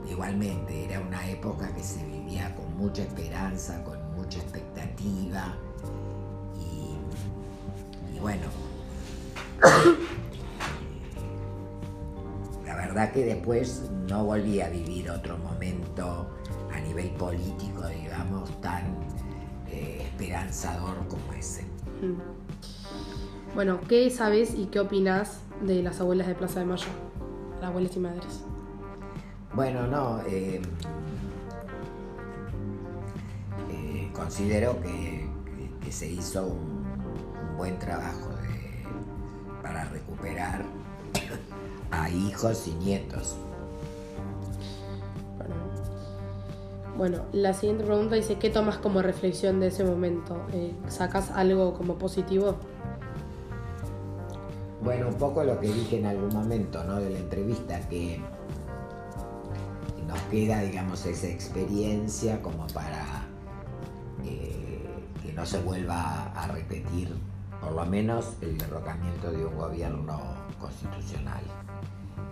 igualmente 0.10 0.86
era 0.86 1.00
una 1.00 1.27
época 1.29 1.74
que 1.74 1.84
se 1.84 2.03
vivía 2.06 2.53
con 2.56 2.75
mucha 2.77 3.03
esperanza, 3.03 3.84
con 3.84 3.98
mucha 4.15 4.39
expectativa 4.39 5.56
y, 6.56 8.20
bueno, 8.20 8.48
verdad 12.97 13.13
que 13.13 13.25
después 13.25 13.91
no 14.09 14.25
volví 14.25 14.59
a 14.59 14.69
vivir 14.69 15.11
otro 15.11 15.37
momento 15.37 16.25
a 16.73 16.79
nivel 16.79 17.11
político, 17.11 17.85
digamos, 17.85 18.59
tan 18.59 18.85
eh, 19.69 20.01
esperanzador 20.01 21.07
como 21.07 21.31
ese. 21.33 21.61
Mm. 22.01 23.53
Bueno, 23.53 23.79
¿qué 23.87 24.09
sabes 24.09 24.55
y 24.55 24.65
qué 24.65 24.79
opinas 24.79 25.41
de 25.61 25.83
las 25.83 26.01
abuelas 26.01 26.25
de 26.25 26.33
Plaza 26.33 26.61
de 26.61 26.65
Mayo? 26.65 26.87
Las 27.61 27.69
abuelas 27.69 27.95
y 27.95 27.99
madres. 27.99 28.43
Bueno, 29.53 29.85
no. 29.85 30.21
Eh, 30.21 30.59
eh, 33.69 34.09
considero 34.11 34.81
que, 34.81 35.27
se 35.91 36.07
hizo 36.07 36.47
un, 36.47 36.83
buen 37.57 37.77
trabajo 37.79 38.31
para 39.61 39.85
recuperar 39.85 40.65
a 41.91 42.09
hijos 42.09 42.67
y 42.67 42.71
nietos. 42.83 43.36
Bueno, 46.97 47.25
la 47.31 47.53
siguiente 47.53 47.83
pregunta 47.83 48.15
dice, 48.15 48.39
¿qué 48.39 48.50
tomas 48.50 48.79
como 48.79 49.03
reflexión 49.03 49.59
de 49.59 49.67
ese 49.67 49.83
momento? 49.83 50.41
Eh, 50.51 50.74
¿Sacas 50.88 51.29
algo 51.29 51.75
como 51.75 52.00
positivo? 52.00 52.55
Bueno, 54.81 55.09
un 55.09 55.13
poco 55.15 55.43
lo 55.43 55.59
que 55.59 55.67
dije 55.67 56.00
en 56.00 56.07
algún 56.07 56.33
momento 56.33 56.83
¿no? 56.83 56.95
de 56.95 57.12
la 57.12 57.19
entrevista, 57.19 57.79
que 57.88 58.19
nos 60.07 60.19
queda, 60.31 60.62
digamos, 60.62 61.05
esa 61.05 61.27
experiencia 61.27 62.41
como 62.41 62.65
para 62.67 63.25
eh, 64.25 64.83
que 65.21 65.33
no 65.33 65.45
se 65.45 65.59
vuelva 65.62 66.31
a 66.33 66.47
repetir, 66.47 67.13
por 67.62 67.74
lo 67.74 67.86
menos, 67.86 68.38
el 68.41 68.57
derrocamiento 68.57 69.31
de 69.31 69.45
un 69.45 69.55
gobierno 69.55 70.19
constitucional. 70.59 71.43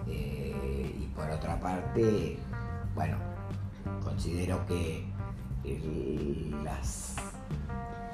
Eh, 0.07 0.95
y 0.99 1.05
por 1.15 1.29
otra 1.29 1.59
parte, 1.59 2.37
bueno, 2.93 3.17
considero 4.03 4.65
que 4.65 5.05
las, 6.63 7.15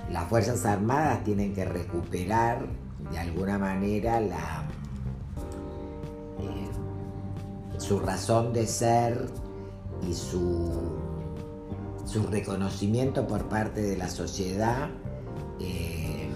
las 0.10 0.30
Fuerzas 0.30 0.66
Armadas 0.66 1.24
tienen 1.24 1.54
que 1.54 1.66
recuperar 1.66 2.66
de 3.12 3.20
alguna 3.20 3.58
manera 3.58 4.20
la, 4.22 4.64
eh, 6.40 6.70
su 7.78 8.00
razón 8.00 8.54
de 8.54 8.68
ser 8.68 9.28
y 10.08 10.14
su, 10.14 10.98
su, 12.06 12.24
reconocimiento 12.28 13.28
por 13.28 13.46
parte 13.50 13.82
de 13.82 13.98
la 13.98 14.10
sociedad, 14.10 14.90
eh, 15.60 16.30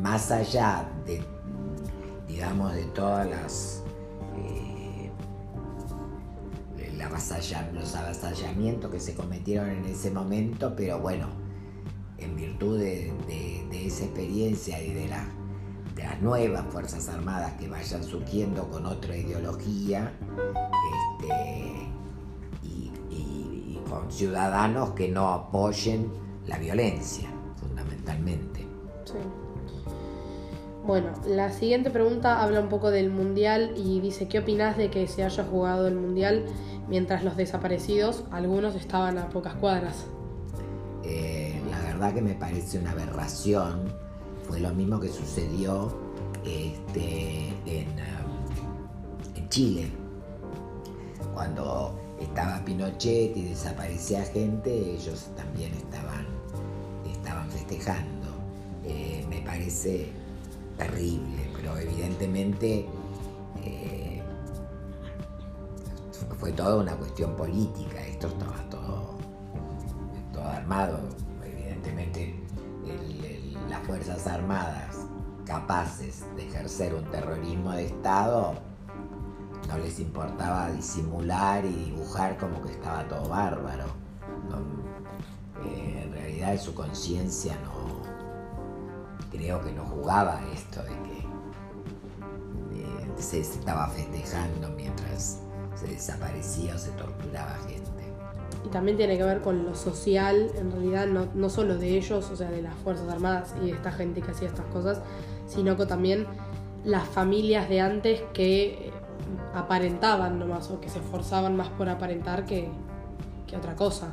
más 0.00 0.30
allá 0.30 0.88
de, 1.06 1.22
digamos, 2.44 2.74
de 2.74 2.84
todas 2.84 3.26
las... 3.28 3.82
Eh, 4.36 5.10
los 7.72 7.94
avasallamientos 7.94 8.90
que 8.90 9.00
se 9.00 9.14
cometieron 9.14 9.70
en 9.70 9.84
ese 9.84 10.10
momento, 10.10 10.74
pero 10.76 10.98
bueno, 10.98 11.28
en 12.18 12.36
virtud 12.36 12.78
de, 12.78 13.12
esa 13.72 14.04
experiencia 14.04 14.82
y 14.82 14.92
de, 14.92 15.08
las 15.08 16.20
nuevas 16.20 16.64
Fuerzas 16.70 17.08
Armadas 17.08 17.54
que 17.54 17.68
vayan 17.68 18.02
surgiendo 18.02 18.68
con 18.70 18.86
otra 18.86 19.16
ideología 19.16 20.12
este, 21.20 21.88
y, 22.62 23.78
con 23.88 24.10
ciudadanos 24.10 24.90
que 24.90 25.08
no 25.08 25.28
apoyen 25.28 26.10
la 26.46 26.58
violencia, 26.58 27.28
fundamentalmente. 27.56 28.66
Bueno, 30.86 31.12
la 31.26 31.50
siguiente 31.50 31.88
pregunta 31.88 32.42
habla 32.42 32.60
un 32.60 32.68
poco 32.68 32.90
del 32.90 33.10
Mundial 33.10 33.72
y 33.74 34.00
dice, 34.00 34.28
¿qué 34.28 34.40
opinas 34.40 34.76
de 34.76 34.90
que 34.90 35.08
se 35.08 35.24
haya 35.24 35.42
jugado 35.42 35.88
el 35.88 35.94
Mundial 35.94 36.44
mientras 36.88 37.24
los 37.24 37.38
desaparecidos, 37.38 38.24
algunos 38.30 38.74
estaban 38.74 39.16
a 39.16 39.30
pocas 39.30 39.54
cuadras? 39.54 40.04
Eh, 41.02 41.58
la 41.70 41.80
verdad 41.80 42.12
que 42.12 42.20
me 42.20 42.34
parece 42.34 42.78
una 42.78 42.90
aberración. 42.90 43.80
Fue 44.46 44.60
lo 44.60 44.74
mismo 44.74 45.00
que 45.00 45.08
sucedió 45.08 45.90
este, 46.44 47.48
en, 47.64 47.88
um, 47.88 49.48
Chile. 49.48 49.90
Cuando 51.32 51.98
estaba 52.20 52.62
Pinochet 52.62 53.34
y 53.34 53.44
desaparecía 53.44 54.22
gente, 54.24 54.96
ellos 54.96 55.30
también 55.34 55.72
estaban, 55.72 56.26
estaban 57.10 57.48
festejando. 57.50 58.28
Eh, 58.84 59.24
me 59.30 59.40
parece 59.40 60.23
terrible, 60.76 61.50
pero 61.56 61.76
evidentemente 61.78 62.86
eh, 63.62 64.22
fue 66.38 66.52
toda 66.52 66.76
una 66.76 66.96
cuestión 66.96 67.36
política. 67.36 68.04
Esto 68.06 68.28
estaba 68.28 68.56
todo, 68.70 69.18
todo 70.32 70.44
armado. 70.44 71.00
Evidentemente 71.44 72.34
las 73.68 73.82
Fuerzas 73.86 74.26
Armadas 74.26 75.06
capaces 75.44 76.24
de 76.36 76.46
ejercer 76.46 76.94
un 76.94 77.04
terrorismo 77.10 77.72
de 77.72 77.86
Estado 77.86 78.54
no 79.68 79.78
les 79.78 79.98
importaba 79.98 80.70
disimular 80.70 81.64
y 81.64 81.72
dibujar 81.72 82.36
como 82.36 82.62
que 82.62 82.72
estaba 82.72 83.06
todo 83.08 83.28
bárbaro. 83.28 83.84
Eh, 85.64 86.02
en 86.04 86.12
realidad 86.12 86.60
su 86.60 86.74
conciencia 86.74 87.58
no 87.64 87.83
creo 89.36 89.60
que 89.62 89.72
no 89.72 89.84
jugaba 89.84 90.40
esto 90.52 90.82
de 90.82 90.90
que 90.90 91.24
se 93.22 93.40
estaba 93.40 93.88
festejando 93.88 94.70
mientras 94.70 95.40
se 95.74 95.86
desaparecía 95.86 96.74
o 96.74 96.78
se 96.78 96.90
torturaba 96.92 97.56
gente. 97.66 97.84
Y 98.64 98.68
también 98.68 98.96
tiene 98.96 99.16
que 99.16 99.24
ver 99.24 99.40
con 99.40 99.64
lo 99.64 99.74
social, 99.74 100.50
en 100.56 100.72
realidad, 100.72 101.06
no, 101.06 101.28
no 101.34 101.50
solo 101.50 101.76
de 101.76 101.96
ellos, 101.96 102.30
o 102.30 102.36
sea, 102.36 102.50
de 102.50 102.62
las 102.62 102.74
Fuerzas 102.76 103.08
Armadas 103.08 103.54
y 103.62 103.66
de 103.66 103.72
esta 103.72 103.92
gente 103.92 104.22
que 104.22 104.30
hacía 104.30 104.48
estas 104.48 104.66
cosas, 104.66 105.00
sino 105.46 105.76
que 105.76 105.86
también 105.86 106.26
las 106.84 107.06
familias 107.08 107.68
de 107.68 107.80
antes 107.80 108.22
que 108.32 108.92
aparentaban 109.54 110.38
nomás 110.38 110.70
o 110.70 110.80
que 110.80 110.88
se 110.88 110.98
esforzaban 110.98 111.56
más 111.56 111.68
por 111.70 111.88
aparentar 111.88 112.44
que, 112.44 112.70
otra 113.56 113.76
cosa. 113.76 114.08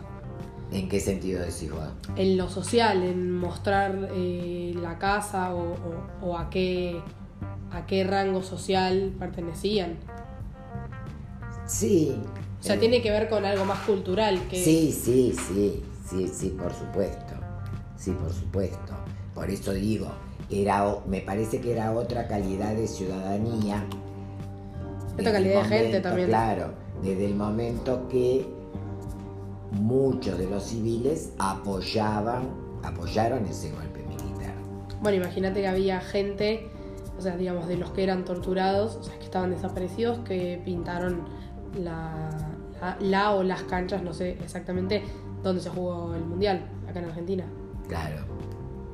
¿En 0.72 0.88
qué 0.88 1.00
sentido 1.00 1.42
decís 1.42 1.70
vos? 1.70 1.84
En 2.16 2.38
lo 2.38 2.50
social, 2.50 3.04
en 3.04 3.38
mostrar 3.38 4.10
eh, 4.14 4.74
la 4.82 4.98
casa 4.98 5.54
o, 5.54 6.38
a, 6.38 6.50
qué, 6.50 7.02
a 7.72 7.86
qué 7.86 8.04
rango 8.04 8.42
social 8.42 9.14
pertenecían. 9.20 9.98
Sí. 11.66 12.16
O 12.60 12.64
sea, 12.64 12.80
tiene 12.80 13.02
que 13.02 13.12
ver 13.12 13.28
con 13.28 13.44
algo 13.44 13.66
más 13.66 13.80
cultural 13.80 14.40
que... 14.50 14.64
Sí, 14.64 14.92
sí, 14.92 15.36
sí, 15.48 15.84
sí, 16.10 16.28
sí, 16.28 16.50
por 16.58 16.74
supuesto. 16.74 17.34
Sí, 17.98 18.12
por 18.12 18.32
supuesto. 18.32 18.94
Por 19.34 19.50
eso 19.50 19.74
digo, 19.74 20.08
era, 20.50 20.86
me 21.08 21.22
parece 21.22 21.60
que 21.60 21.74
era 21.74 21.92
otra 21.92 22.28
calidad 22.28 22.76
de 22.76 22.88
ciudadanía 22.88 23.86
esta 25.18 25.32
calidad 25.32 25.64
de 25.64 25.70
gente 25.70 26.02
también. 26.02 26.28
Claro, 26.28 26.74
desde 27.04 27.26
el 27.26 27.36
momento 27.36 28.08
que 28.10 28.46
muchos 29.72 30.38
de 30.38 30.50
los 30.50 30.64
civiles 30.64 31.34
apoyaban, 31.40 32.50
apoyaron 32.84 33.46
ese 33.46 33.72
golpe 33.72 34.04
militar. 34.04 34.54
Bueno, 35.02 35.18
imagínate 35.18 35.62
que 35.62 35.68
había 35.68 36.02
gente, 36.02 36.70
o 37.18 37.22
sea, 37.22 37.38
digamos, 37.38 37.68
de 37.68 37.78
los 37.78 37.92
que 37.92 38.04
eran 38.04 38.26
torturados, 38.26 38.98
o 38.98 39.04
sea, 39.04 39.18
que 39.18 39.26
estaban 39.26 39.52
desaparecidos, 39.52 40.20
que 40.20 40.62
pintaron 40.64 41.24
la, 41.80 42.30
la, 43.00 43.32
o 43.32 43.44
las 43.44 43.64
canchas, 43.64 44.04
no 44.04 44.14
sé 44.14 44.32
exactamente 44.44 45.04
dónde 45.42 45.62
se 45.62 45.70
jugó 45.70 46.14
el 46.14 46.26
mundial, 46.26 46.68
acá 46.88 47.00
en 47.00 47.06
Argentina. 47.06 47.46
Claro. 47.88 48.26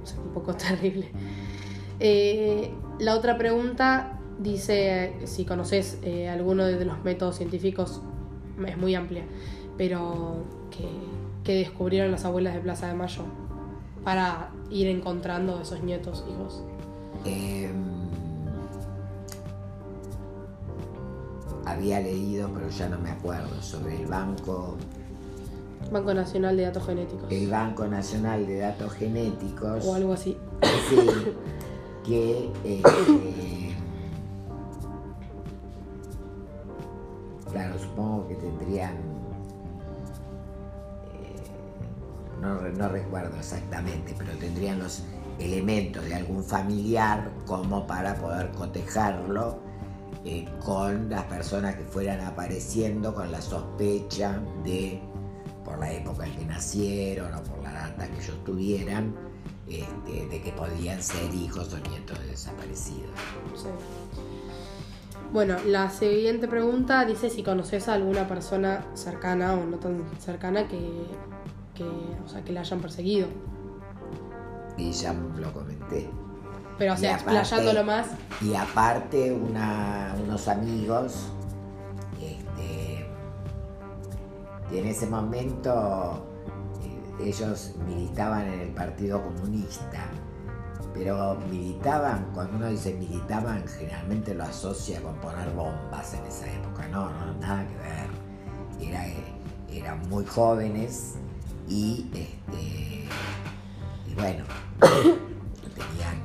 O 0.03 0.05
sea, 0.05 0.19
un 0.19 0.31
poco 0.31 0.53
terrible. 0.55 1.11
Eh, 1.99 2.71
la 2.99 3.15
otra 3.15 3.37
pregunta 3.37 4.19
dice 4.39 5.15
si 5.25 5.45
conoces 5.45 5.97
eh, 6.03 6.29
alguno 6.29 6.65
de 6.65 6.85
los 6.85 7.03
métodos 7.03 7.37
científicos, 7.37 8.01
es 8.65 8.77
muy 8.77 8.95
amplia, 8.95 9.23
pero 9.77 10.43
que, 10.71 10.87
descubrieron 11.53 12.11
las 12.11 12.25
abuelas 12.25 12.53
de 12.53 12.59
Plaza 12.59 12.87
de 12.87 12.93
Mayo 12.93 13.23
para 14.03 14.49
ir 14.69 14.87
encontrando 14.87 15.61
esos 15.61 15.81
nietos, 15.81 16.25
hijos. 16.29 16.61
Em, 17.23 17.73
había 21.65 22.01
leído, 22.01 22.49
pero 22.53 22.69
ya 22.69 22.89
no 22.89 22.99
me 22.99 23.11
acuerdo, 23.11 23.61
sobre 23.61 24.01
el 24.01 24.07
Banco... 24.07 24.75
Banco 25.89 26.13
Nacional 26.13 26.57
de 26.57 26.63
Datos 26.63 26.85
Genéticos. 26.85 27.31
El 27.31 27.49
Banco 27.49 27.87
Nacional 27.87 28.45
de 28.45 28.59
Datos 28.59 28.91
Genéticos. 28.93 29.85
O 29.85 29.95
algo 29.95 30.13
así. 30.13 30.37
Sí, 30.89 30.97
que... 32.05 32.51
Este, 32.65 33.67
Claro, 37.51 37.79
supongo 37.79 38.27
que 38.27 38.35
tendrían... 38.35 39.16
No, 42.77 42.88
recuerdo 42.89 43.38
exactamente, 43.38 44.15
pero 44.17 44.31
tendrían 44.38 44.79
los 44.79 45.03
elementos 45.39 46.03
de 46.05 46.15
algún 46.15 46.43
familiar 46.43 47.31
como 47.45 47.86
para 47.86 48.15
poder 48.15 48.51
cotejarlo 48.51 49.60
eh, 50.25 50.47
con 50.63 51.10
las 51.10 51.23
personas 51.25 51.75
que 51.75 51.83
fueran 51.83 52.21
apareciendo 52.21 53.13
con 53.13 53.31
la 53.31 53.41
sospecha 53.41 54.41
de, 54.63 55.01
por 55.63 55.77
la 55.79 55.91
época 55.91 56.25
en 56.25 56.36
que 56.36 56.45
nacieron 56.45 57.33
o 57.33 57.43
por 57.43 57.62
la 57.63 57.73
data 57.73 58.07
que 58.07 58.23
ellos 58.23 58.43
tuvieran, 58.45 59.13
este, 59.67 60.27
de 60.27 60.41
que 60.41 60.51
podían 60.53 61.01
ser 61.01 61.33
hijos 61.33 61.73
o 61.73 61.89
nietos 61.89 62.17
de 62.19 62.27
desaparecidos. 62.27 63.12
Bueno, 65.33 65.57
la 65.65 65.89
siguiente 65.89 66.47
pregunta 66.47 67.03
dice 67.03 67.29
si 67.29 67.43
conoces 67.43 67.89
a 67.89 67.95
alguna 67.95 68.27
persona 68.27 68.86
cercana 68.93 69.55
o 69.55 69.65
no 69.65 69.77
tan 69.77 70.05
cercana 70.19 70.67
que, 70.69 70.79
o 71.83 72.27
sea, 72.27 72.43
que 72.43 72.53
la 72.53 72.61
hayan 72.61 72.79
perseguido. 72.79 73.27
Y 74.77 74.91
ya 74.91 75.13
lo 75.13 75.51
comenté. 75.53 76.09
Pero, 76.77 76.93
o 76.93 76.97
sea, 76.97 77.15
explayándolo 77.15 77.83
más. 77.83 78.07
Y 78.41 78.53
aparte, 78.53 79.31
unos 79.31 80.47
amigos 80.47 81.31
este, 82.21 83.05
que 84.69 84.79
en 84.79 84.85
ese 84.85 85.07
momento 85.07 86.23
eh, 86.83 87.27
ellos 87.29 87.73
militaban 87.87 88.47
en 88.47 88.59
el 88.59 88.69
Partido 88.69 89.23
Comunista 89.23 90.07
pero 90.97 91.37
militaban, 91.49 92.27
cuando 92.33 92.57
uno 92.57 92.69
dice 92.69 92.93
militaban, 92.93 93.63
generalmente 93.67 94.33
lo 94.33 94.43
asocia 94.43 94.99
con 95.01 95.15
poner 95.17 95.49
bombas 95.51 96.13
en 96.13 96.25
esa 96.25 96.51
época, 96.51 96.87
no, 96.87 97.09
no, 97.11 97.33
nada 97.35 97.67
que 97.67 97.75
ver. 97.75 98.89
Era, 98.89 99.05
eran 99.69 100.09
muy 100.09 100.25
jóvenes 100.25 101.15
y, 101.67 102.10
este, 102.13 103.06
y 104.08 104.13
bueno, 104.15 104.45
tenían 104.80 106.21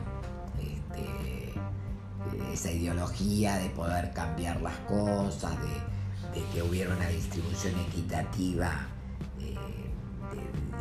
este, 0.60 1.54
esa 2.52 2.70
ideología 2.70 3.56
de 3.58 3.70
poder 3.70 4.12
cambiar 4.12 4.60
las 4.60 4.76
cosas, 4.80 5.52
de, 5.62 6.42
que 6.52 6.62
hubiera 6.62 6.94
una 6.94 7.08
distribución 7.08 7.74
equitativa, 7.88 8.86
eh, 9.40 9.54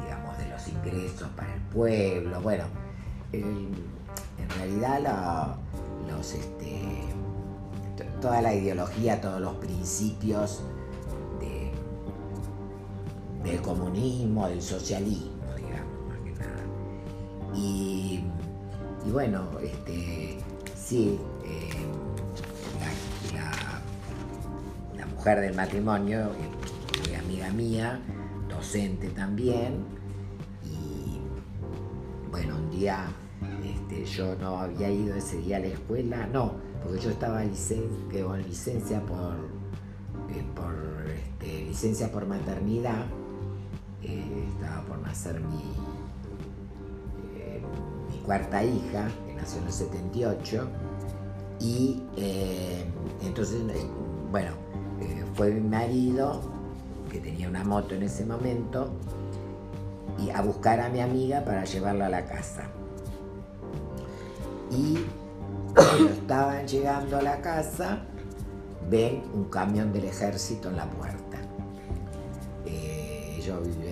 digamos, 0.02 0.38
de 0.38 0.50
los 0.50 0.68
ingresos 0.68 1.28
para 1.36 1.54
el 1.54 1.62
pueblo, 1.62 2.42
bueno 2.42 2.64
en 4.42 4.50
realidad 4.58 5.58
los, 6.10 6.34
este, 6.34 6.82
toda 8.20 8.42
la 8.42 8.54
ideología, 8.54 9.22
todos 9.22 9.42
los 9.42 9.56
principios 9.56 10.62
del 13.44 13.62
comunismo, 13.62 14.48
del 14.48 14.62
socialismo, 14.62 15.44
digamos, 15.56 16.08
más 16.08 16.20
que 16.20 16.32
nada. 16.32 16.64
Y, 17.56 18.24
bueno, 19.12 19.48
este, 19.62 20.38
sí, 20.76 21.20
eh, 21.46 21.70
la, 23.34 25.06
mujer 25.06 25.42
del 25.42 25.56
matrimonio, 25.56 26.32
muy 27.06 27.16
amiga 27.16 27.50
mía, 27.52 28.00
docente 28.50 29.10
también, 29.10 29.86
y 30.64 31.20
bueno, 32.32 32.56
un 32.56 32.72
día 32.72 33.08
Este, 33.64 34.06
yo 34.06 34.36
no 34.36 34.58
había 34.60 34.90
ido 34.90 35.16
ese 35.16 35.38
día 35.38 35.58
a 35.58 35.60
la 35.60 35.68
escuela, 35.68 36.28
no, 36.28 36.54
porque 36.84 37.00
yo 37.00 37.10
estaba 37.10 37.44
licen 37.44 37.84
con 38.24 38.42
licencia 38.44 39.02
por, 39.02 39.36
eh, 40.30 40.44
por 40.56 40.76
este, 41.10 41.66
licencia 41.66 42.12
por 42.12 42.28
maternidad, 42.28 43.06
eh, 44.04 44.48
estaba 44.54 44.82
por 44.84 45.00
nacer 45.00 45.40
mi, 45.40 45.74
eh, 47.38 47.62
mi 48.10 48.18
cuarta 48.20 48.64
hija, 48.64 49.10
que 49.26 49.34
nació 49.34 49.60
en 49.60 49.68
el 49.68 49.74
78, 49.74 50.68
y 51.60 52.02
entonces, 53.22 53.62
bueno, 54.32 54.52
fue 55.36 55.52
mi 55.52 55.70
marido, 55.70 56.42
que 57.12 57.20
tenía 57.20 57.48
una 57.48 57.64
moto 57.64 57.94
en 57.94 58.04
ese 58.04 58.26
momento, 58.26 58.92
y 60.18 60.30
a 60.32 60.42
buscar 60.42 60.80
a 60.80 60.90
mi 60.90 61.02
amiga 61.02 61.44
para 61.46 61.66
llevarla 61.66 62.08
a 62.08 62.10
la 62.10 62.26
casa. 62.26 62.64
Y 64.72 65.06
cuando 65.76 66.10
estaban 66.10 66.68
llegando 66.68 67.18
a 67.18 67.22
la 67.22 67.42
casa, 67.42 68.06
ven 68.90 69.24
un 69.34 69.46
camión 69.46 69.92
del 69.94 70.06
ejército 70.06 70.70
en 70.70 70.78
la 70.78 70.90
puerta. 70.90 71.38
Eh, 72.66 73.36
ellos 73.38 73.68
viven 73.68 73.91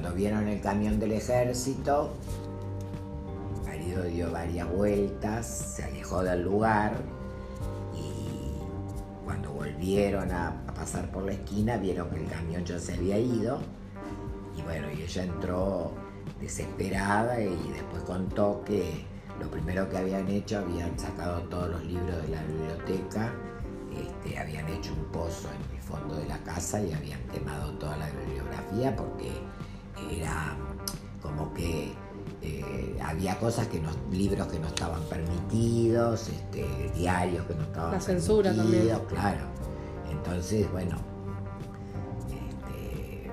cuando 0.00 0.16
vieron 0.16 0.46
el 0.46 0.60
camión 0.60 1.00
del 1.00 1.10
ejército, 1.10 2.12
marido 3.66 4.04
dio 4.04 4.30
varias 4.30 4.70
vueltas, 4.72 5.74
se 5.74 5.82
alejó 5.82 6.22
del 6.22 6.44
lugar 6.44 6.92
y 7.96 9.24
cuando 9.24 9.50
volvieron 9.50 10.30
a 10.30 10.54
pasar 10.72 11.10
por 11.10 11.24
la 11.24 11.32
esquina 11.32 11.78
vieron 11.78 12.10
que 12.10 12.22
el 12.22 12.28
camión 12.28 12.64
ya 12.64 12.78
se 12.78 12.94
había 12.94 13.18
ido. 13.18 13.58
Y 14.56 14.62
bueno, 14.62 14.86
ella 14.86 15.24
entró 15.24 15.90
desesperada 16.40 17.40
y 17.40 17.72
después 17.72 18.04
contó 18.04 18.62
que 18.64 19.04
lo 19.40 19.50
primero 19.50 19.88
que 19.88 19.98
habían 19.98 20.28
hecho, 20.28 20.58
habían 20.58 20.96
sacado 20.96 21.40
todos 21.48 21.70
los 21.70 21.84
libros 21.84 22.22
de 22.22 22.28
la 22.28 22.42
biblioteca, 22.44 23.32
este, 23.96 24.38
habían 24.38 24.68
hecho 24.68 24.92
un 24.92 25.06
pozo 25.06 25.48
en 25.48 25.76
el 25.76 25.82
fondo 25.82 26.14
de 26.14 26.26
la 26.26 26.38
casa 26.44 26.80
y 26.80 26.92
habían 26.92 27.20
quemado 27.32 27.72
toda 27.78 27.96
la 27.96 28.08
bibliografía 28.10 28.94
porque 28.94 29.32
era 30.10 30.56
como 31.22 31.52
que 31.52 31.92
eh, 32.40 32.98
había 33.04 33.38
cosas 33.38 33.66
que 33.66 33.80
no, 33.80 33.90
libros 34.12 34.46
que 34.46 34.58
no 34.58 34.68
estaban 34.68 35.02
permitidos, 35.04 36.28
este, 36.28 36.90
diarios 36.94 37.44
que 37.46 37.54
no 37.54 37.62
estaban 37.62 37.92
la 37.92 38.00
censura 38.00 38.54
también. 38.54 38.96
claro. 39.08 39.40
Entonces, 40.10 40.70
bueno, 40.70 40.96
este, 42.28 43.30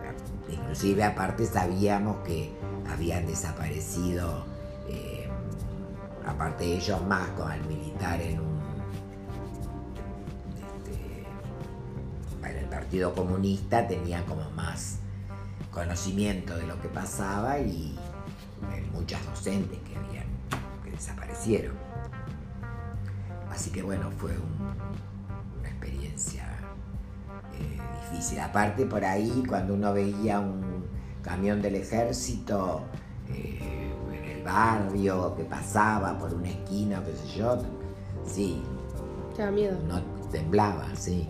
inclusive 0.51 1.03
aparte 1.03 1.45
sabíamos 1.45 2.17
que 2.25 2.51
habían 2.89 3.27
desaparecido, 3.27 4.45
eh, 4.89 5.29
aparte 6.25 6.65
de 6.65 6.75
ellos 6.77 7.05
más, 7.05 7.29
con 7.31 7.51
el 7.51 7.63
militar 7.65 8.21
en 8.21 8.39
un... 8.39 8.59
Este, 10.57 11.25
para 12.41 12.59
el 12.59 12.67
Partido 12.67 13.13
Comunista 13.13 13.87
tenían 13.87 14.23
como 14.25 14.49
más 14.51 14.99
conocimiento 15.75 16.55
de 16.55 16.65
lo 16.65 16.81
que 16.81 16.87
pasaba 16.87 17.59
y 17.59 17.95
eh, 18.73 18.83
muchas 18.93 19.23
docentes 19.25 19.77
que 19.79 19.95
habían 19.97 20.25
que 20.83 20.91
desaparecieron. 20.91 21.75
Así 23.51 23.69
que 23.71 23.83
bueno, 23.83 24.09
fue 24.17 24.31
una 25.59 25.69
experiencia 25.69 26.45
eh, 27.59 27.79
difícil. 28.09 28.39
Aparte 28.39 28.85
por 28.85 29.03
ahí, 29.03 29.43
cuando 29.47 29.73
uno 29.73 29.93
veía 29.93 30.39
un 30.39 30.85
camión 31.21 31.61
del 31.61 31.75
ejército 31.75 32.83
eh, 33.29 33.91
en 34.13 34.23
el 34.23 34.43
barrio 34.43 35.35
que 35.35 35.43
pasaba 35.43 36.17
por 36.17 36.33
una 36.33 36.49
esquina, 36.49 37.03
qué 37.03 37.13
sé 37.15 37.37
yo, 37.37 37.61
sí. 38.25 38.63
Te 39.35 39.41
da 39.41 39.51
miedo. 39.51 39.77
No 39.87 40.01
temblaba, 40.31 40.87
sí. 40.95 41.27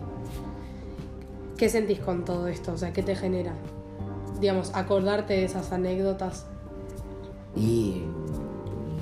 ¿Qué 1.56 1.68
sentís 1.68 1.98
con 1.98 2.24
todo 2.24 2.46
esto? 2.46 2.72
O 2.72 2.78
sea, 2.78 2.92
¿qué 2.92 3.02
te 3.02 3.16
genera? 3.16 3.52
Digamos, 4.40 4.70
acordarte 4.74 5.34
de 5.34 5.44
esas 5.44 5.72
anécdotas. 5.72 6.46
Y 7.54 8.02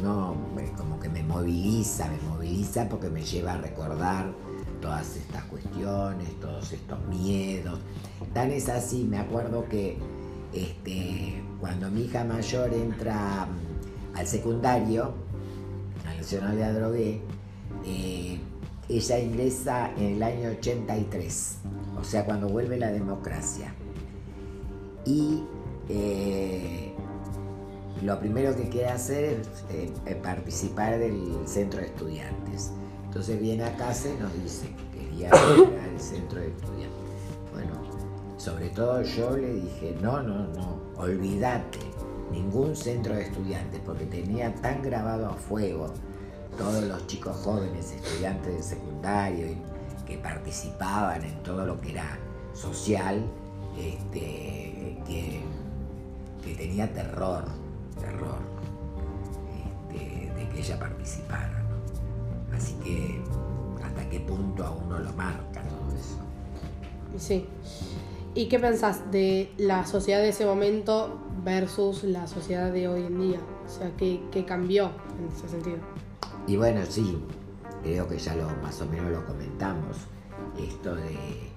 no, 0.03 0.37
como 0.77 1.01
que 1.01 1.09
me 1.09 1.23
moviliza, 1.23 2.09
me 2.09 2.19
moviliza 2.29 2.89
porque 2.89 3.09
me 3.09 3.23
lleva 3.23 3.55
a 3.55 3.59
recordar 3.59 4.33
todas 4.81 5.17
estas 5.17 5.43
cuestiones, 5.45 6.29
todos 6.41 6.73
estos 6.73 6.99
miedos. 7.07 7.81
Tan 8.33 8.51
es 8.51 8.69
así, 8.69 9.05
me 9.05 9.19
acuerdo 9.19 9.69
que 9.69 9.97
este, 10.53 11.43
cuando 11.61 11.91
mi 11.91 12.03
hija 12.03 12.23
mayor 12.25 12.73
entra 12.73 13.47
mm, 13.47 14.17
al 14.17 14.27
secundario, 14.27 15.15
al 16.07 16.19
Nacional 16.19 16.57
de 16.57 16.65
Adrogué, 16.65 17.21
eh, 17.87 18.39
ella 18.89 19.19
ingresa 19.19 19.91
en 19.97 20.17
el 20.17 20.23
año 20.23 20.51
83, 20.51 21.57
o 21.99 22.05
sea, 22.05 22.25
cuando 22.25 22.49
vuelve 22.49 22.79
la 22.79 22.91
democracia. 22.91 23.75
Y 25.05 25.45
eh, 25.89 26.95
lo 28.03 28.19
primero 28.19 28.55
que 28.55 28.69
quiere 28.69 28.89
hacer 28.89 29.43
es 29.71 29.95
eh, 30.07 30.15
participar 30.23 30.99
del 30.99 31.47
centro 31.47 31.81
de 31.81 31.87
estudiantes. 31.87 32.73
Entonces 33.07 33.41
viene 33.41 33.65
a 33.65 33.77
casa 33.77 34.09
y 34.09 34.21
nos 34.21 34.33
dice 34.43 34.69
que 34.93 34.99
quería 34.99 35.29
ir 35.29 35.79
al 35.79 36.01
centro 36.01 36.41
de 36.41 36.49
estudiantes. 36.49 36.99
Bueno, 37.53 37.73
sobre 38.37 38.69
todo 38.71 39.03
yo 39.03 39.37
le 39.37 39.55
dije, 39.55 39.97
no, 40.03 40.23
no, 40.23 40.49
no, 40.49 40.81
olvídate, 40.97 41.79
ningún 42.33 42.75
centro 42.75 43.15
de 43.15 43.23
estudiantes, 43.23 43.81
porque 43.85 44.07
tenía 44.07 44.55
tan 44.57 44.83
grabado 44.83 45.27
a 45.27 45.35
fuego 45.35 45.93
todos 46.59 46.83
los 46.85 47.07
chicos 47.07 47.37
jóvenes, 47.37 47.93
estudiantes 47.93 48.57
de 48.57 48.63
secundario, 48.63 49.47
que 50.07 50.19
participaban 50.19 51.25
en 51.25 51.43
todo 51.43 51.65
lo 51.67 51.81
que 51.81 51.93
era 51.93 52.19
social, 52.53 53.25
este, 53.79 54.64
que, 55.07 55.43
tenía 56.57 56.93
terror, 56.93 57.45
terror 57.99 58.39
este, 59.91 60.31
de 60.35 60.49
que 60.49 60.59
ella 60.59 60.79
participara. 60.79 61.63
Así 62.55 62.75
que 62.85 63.21
hasta 63.83 64.09
qué 64.09 64.21
punto 64.21 64.65
a 64.65 64.71
uno 64.71 64.99
lo 64.99 65.13
marca 65.13 65.63
todo 65.63 65.99
eso. 65.99 66.19
Sí. 67.19 67.47
¿Y 68.35 68.47
qué 68.49 68.59
pensás 68.59 69.11
de 69.13 69.53
la 69.59 69.87
sociedad 69.87 70.21
de 70.21 70.31
ese 70.31 70.45
momento 70.45 71.21
versus 71.45 72.03
la 72.03 72.27
sociedad 72.27 72.73
de 72.73 72.89
hoy 72.89 73.03
en 73.03 73.21
día? 73.21 73.41
O 73.65 73.69
sea, 73.69 73.93
¿qué, 73.97 74.45
cambió 74.47 74.91
en 75.19 75.29
ese 75.29 75.49
sentido? 75.49 75.79
Y 76.47 76.57
bueno, 76.57 76.81
sí, 76.89 77.19
creo 77.83 78.09
que 78.09 78.19
ya 78.19 78.35
lo 78.35 78.49
más 78.63 78.81
o 78.81 78.87
menos 78.87 79.13
lo 79.13 79.25
comentamos. 79.25 79.97
Esto 80.59 80.97
de 80.97 81.54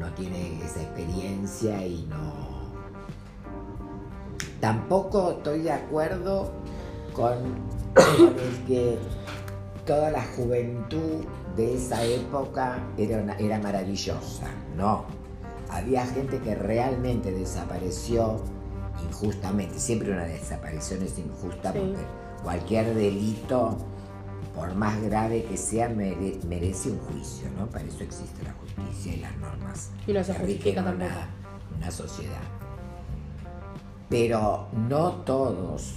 uno 0.00 0.10
tiene 0.14 0.64
esa 0.64 0.80
experiencia 0.80 1.86
y 1.86 2.06
no. 2.08 2.70
Tampoco 4.58 5.32
estoy 5.32 5.60
de 5.60 5.72
acuerdo 5.72 6.52
con 7.12 7.34
el 7.96 8.64
que 8.66 8.98
toda 9.84 10.10
la 10.10 10.24
juventud 10.36 11.24
de 11.54 11.74
esa 11.74 12.02
época 12.02 12.78
era, 12.96 13.36
era 13.38 13.58
maravillosa. 13.58 14.48
No, 14.74 15.04
había 15.68 16.06
gente 16.06 16.38
que 16.38 16.54
realmente 16.54 17.30
desapareció 17.30 18.40
injustamente. 19.06 19.78
Siempre 19.78 20.12
una 20.12 20.24
desaparición 20.24 21.02
es 21.02 21.18
injusta 21.18 21.74
porque 21.74 21.98
cualquier 22.42 22.94
delito, 22.94 23.76
por 24.60 24.74
más 24.74 25.00
grave 25.00 25.42
que 25.44 25.56
sea, 25.56 25.88
merece 25.88 26.90
un 26.90 26.98
juicio, 26.98 27.48
¿no? 27.56 27.66
Para 27.70 27.86
eso 27.86 28.04
existe 28.04 28.42
la 28.42 28.52
justicia 28.52 29.14
y 29.14 29.20
las 29.20 29.34
normas. 29.38 29.90
Y 30.06 30.12
no 30.12 30.22
se 30.22 30.34
justifica 30.34 30.84
tampoco. 30.84 31.10
una 31.78 31.90
sociedad. 31.90 32.42
Pero 34.10 34.68
no 34.86 35.12
todos 35.22 35.94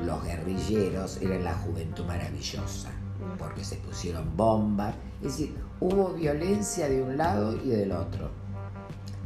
los 0.00 0.22
guerrilleros 0.22 1.16
eran 1.20 1.42
la 1.42 1.54
juventud 1.54 2.04
maravillosa, 2.04 2.92
porque 3.40 3.64
se 3.64 3.74
pusieron 3.78 4.36
bombas, 4.36 4.94
es 5.20 5.36
decir, 5.36 5.56
hubo 5.80 6.10
violencia 6.10 6.88
de 6.88 7.02
un 7.02 7.16
lado 7.16 7.56
y 7.56 7.70
del 7.70 7.90
otro. 7.90 8.30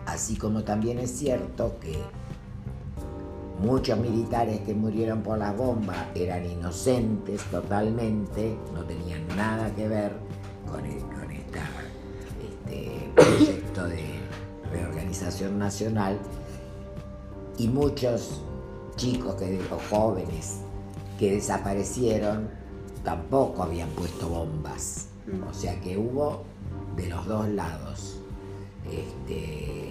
Así 0.06 0.37
como 0.38 0.64
también 0.64 0.98
es 1.00 1.11
cierto 1.11 1.78
que 1.80 1.98
muchos 3.58 3.98
militares 3.98 4.60
que 4.60 4.74
murieron 4.74 5.22
por 5.22 5.38
las 5.38 5.56
bombas 5.56 5.96
eran 6.14 6.44
inocentes 6.44 7.42
totalmente, 7.50 8.58
no 8.74 8.84
tenían 8.84 9.26
nada 9.36 9.74
que 9.74 9.88
ver 9.88 10.12
con, 10.70 10.84
este 10.84 11.08
proyecto 13.14 13.88
de 13.88 14.04
reorganización 14.70 15.58
nacional 15.58 16.18
y 17.56 17.68
muchos 17.68 18.42
chicos 18.96 19.36
que, 19.36 19.58
o 19.72 19.78
jóvenes 19.90 20.58
que 21.18 21.32
desaparecieron 21.32 22.50
tampoco 23.02 23.62
habían 23.62 23.88
puesto 23.90 24.28
bombas. 24.28 25.08
Mm. 25.26 25.48
O 25.48 25.54
sea 25.54 25.80
que 25.80 25.96
hubo 25.96 26.42
de 26.96 27.08
los 27.08 27.26
dos 27.26 27.48
lados. 27.48 28.20
Este, 28.90 29.88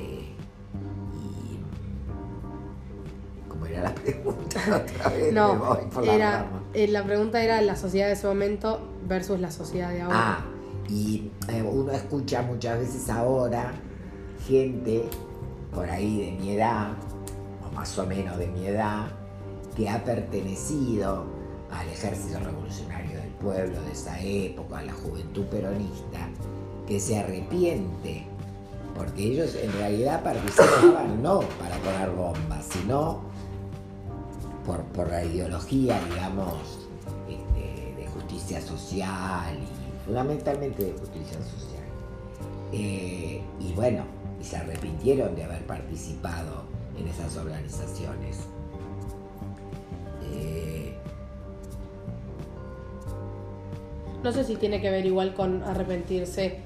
pregunta 4.04 4.60
otra 4.60 5.10
vez. 5.10 5.34
No, 5.34 5.80
la 6.04 6.14
era, 6.14 6.46
eh, 6.74 6.88
la 6.88 7.04
pregunta 7.04 7.44
era 7.44 7.62
la 7.62 7.76
sociedad 7.76 8.08
de 8.08 8.14
ese 8.14 8.28
momento 8.28 8.80
versus 9.08 9.40
la 9.40 9.52
sociedad 9.52 9.90
de 9.90 10.02
ahora. 10.02 10.18
Ah, 10.18 10.46
y 10.90 11.32
eh, 11.50 11.62
uno 11.62 11.92
escucha 11.92 12.42
muchas 12.42 12.80
veces 12.80 13.10
ahora 13.10 13.74
gente 14.48 15.04
por 15.74 15.90
ahí 15.90 16.26
de 16.26 16.32
mi 16.32 16.52
edad, 16.54 16.94
o 17.68 17.74
más 17.74 17.98
o 17.98 18.06
menos 18.06 18.38
de 18.38 18.48
mi 18.48 18.68
edad, 18.68 19.08
que 19.76 19.90
ha 19.90 20.04
pertenecido 20.04 21.26
al 21.72 21.88
ejército 21.90 22.40
revolucionario 22.40 23.20
del 23.20 23.30
pueblo 23.32 23.82
de 23.82 23.92
esa 23.92 24.20
época, 24.22 24.80
a 24.80 24.84
la 24.84 24.94
juventud 24.94 25.46
peronista, 25.46 26.30
que 26.88 27.00
se 27.00 27.20
arrepiente, 27.20 28.26
porque 28.96 29.24
ellos 29.24 29.56
en 29.56 29.72
realidad 29.74 30.24
participaban 30.24 31.22
no 31.22 31.42
para 31.60 31.76
poner 31.78 32.10
bombas, 32.12 32.66
sino 32.66 33.27
por, 34.68 34.84
por 34.84 35.10
la 35.10 35.24
ideología, 35.24 36.00
digamos, 36.10 36.54
este, 37.28 37.96
de 37.96 38.08
justicia 38.08 38.62
social 38.62 39.58
y 39.58 40.06
fundamentalmente 40.06 40.84
de 40.84 40.92
justicia 40.92 41.38
social. 41.38 41.86
Eh, 42.74 43.42
y 43.62 43.74
bueno, 43.74 44.04
y 44.40 44.44
se 44.44 44.58
arrepintieron 44.58 45.36
de 45.36 45.46
haber 45.46 45.66
participado 45.66 46.66
en 47.00 47.08
esas 47.08 47.38
organizaciones. 47.38 48.40
Eh, 50.34 50.94
No 54.24 54.34
sé 54.34 54.44
si 54.44 54.56
tiene 54.58 54.82
que 54.82 54.90
ver 54.90 55.06
igual 55.06 55.34
con 55.34 55.64
arrepentirse 55.64 56.60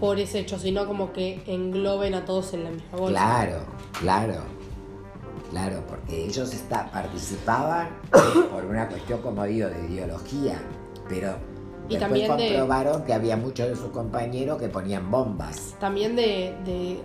por 0.00 0.18
ese 0.18 0.40
hecho, 0.40 0.58
sino 0.58 0.86
como 0.86 1.12
que 1.12 1.42
engloben 1.46 2.14
a 2.14 2.24
todos 2.24 2.52
en 2.54 2.64
la 2.64 2.70
misma 2.70 2.98
bolsa. 2.98 3.10
Claro, 3.20 3.60
claro, 4.00 4.57
claro, 5.50 5.82
porque 5.88 6.24
ellos 6.26 6.52
está, 6.52 6.90
participaban 6.90 7.88
por 8.52 8.64
una 8.64 8.88
cuestión, 8.88 9.20
como 9.22 9.44
digo, 9.44 9.68
de 9.68 9.86
ideología, 9.88 10.60
pero 11.08 11.36
Y 11.88 11.96
después 11.96 12.00
también 12.00 12.36
de- 12.36 12.48
comprobaron 12.48 13.02
que 13.04 13.12
había 13.14 13.36
muchos 13.36 13.68
de 13.68 13.76
sus 13.76 13.90
compañeros 13.90 14.58
que 14.60 14.68
ponían 14.68 15.10
bombas. 15.10 15.74
También 15.80 16.16
de, 16.16 16.54
de- 16.64 17.00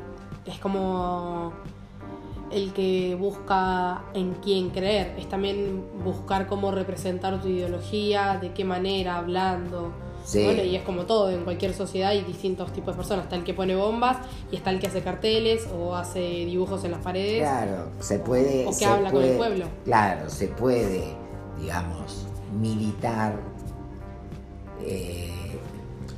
es 0.45 0.59
como 0.59 1.53
el 2.51 2.71
que 2.73 3.15
busca 3.19 4.03
en 4.13 4.33
quién 4.43 4.69
creer, 4.69 5.15
es 5.17 5.27
también 5.29 5.83
buscar 6.03 6.45
cómo 6.47 6.69
representar 6.71 7.41
tu 7.41 7.47
ideología, 7.47 8.37
de 8.39 8.51
qué 8.51 8.63
manera, 8.65 9.17
hablando. 9.17 9.91
Sí. 10.23 10.43
Bueno, 10.45 10.63
y 10.63 10.75
es 10.75 10.83
como 10.83 11.03
todo, 11.03 11.29
en 11.29 11.43
cualquier 11.43 11.73
sociedad 11.73 12.11
hay 12.11 12.23
distintos 12.23 12.71
tipos 12.71 12.93
de 12.93 12.97
personas. 12.97 13.25
Está 13.25 13.35
el 13.35 13.43
que 13.43 13.53
pone 13.53 13.75
bombas 13.75 14.17
y 14.51 14.55
está 14.55 14.69
el 14.69 14.79
que 14.79 14.87
hace 14.87 15.01
carteles 15.01 15.67
o 15.77 15.95
hace 15.95 16.19
dibujos 16.19 16.83
en 16.85 16.91
las 16.91 17.01
paredes. 17.01 17.41
Claro, 17.41 17.89
se 17.99 18.19
puede. 18.19 18.65
O 18.65 18.69
que 18.69 18.73
se 18.73 18.85
habla 18.85 19.11
con 19.11 19.23
el 19.23 19.37
pueblo. 19.37 19.65
Claro, 19.83 20.29
se 20.29 20.47
puede, 20.47 21.13
digamos, 21.59 22.25
militar 22.59 23.35
eh, 24.81 25.59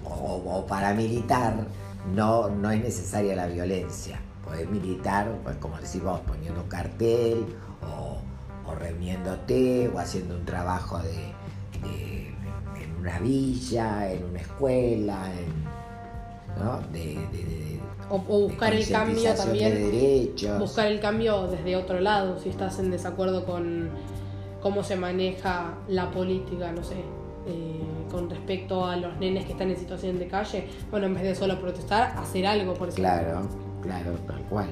o, 0.03 0.41
o 0.45 0.65
paramilitar, 0.65 1.65
no, 2.13 2.49
no 2.49 2.71
es 2.71 2.83
necesaria 2.83 3.35
la 3.35 3.47
violencia. 3.47 4.21
Podés 4.43 4.69
militar, 4.69 5.39
pues, 5.43 5.55
como 5.57 5.77
decís 5.77 6.03
vos, 6.03 6.19
poniendo 6.27 6.61
un 6.61 6.67
cartel 6.67 7.45
o, 7.81 8.69
o 8.69 8.75
reuniéndote 8.75 9.89
o 9.89 9.97
haciendo 9.97 10.35
un 10.35 10.45
trabajo 10.45 10.99
de, 10.99 11.33
una 13.05 13.19
villa, 13.19 14.11
en 14.11 14.23
una 14.25 14.39
escuela, 14.39 15.31
en, 15.31 16.63
¿no? 16.63 16.79
de, 16.91 16.99
de- 17.31 17.43
de- 17.43 17.79
O, 18.09 18.15
o 18.15 18.39
buscar 18.47 18.73
el 18.73 18.87
cambio 18.89 19.33
también. 19.35 19.73
de 19.73 20.55
buscar 20.59 20.87
el 20.87 20.99
cambio 20.99 21.47
desde 21.47 21.75
otro 21.75 21.99
lado, 21.99 22.39
si 22.39 22.49
estás 22.49 22.79
en 22.79 22.89
desacuerdo 22.91 23.45
con 23.45 23.89
cómo 24.61 24.83
se 24.83 24.95
maneja 24.95 25.73
la 25.87 26.09
política, 26.11 26.71
no 26.71 26.83
sé, 26.83 26.95
eh, 27.47 27.81
con 28.11 28.27
respecto 28.29 28.85
a 28.85 28.95
los 28.95 29.15
nenes 29.17 29.45
que 29.45 29.51
están 29.51 29.69
en 29.69 29.77
situación 29.77 30.17
de 30.17 30.27
calle, 30.27 30.67
bueno, 30.89 31.05
en 31.07 31.13
vez 31.13 31.23
de 31.23 31.35
solo 31.35 31.59
protestar, 31.61 32.15
hacer 32.17 32.45
algo 32.47 32.73
por 32.73 32.87
eso. 32.89 32.95
Claro, 32.97 33.41
claro, 33.83 34.11
tal 34.27 34.41
cual. 34.49 34.69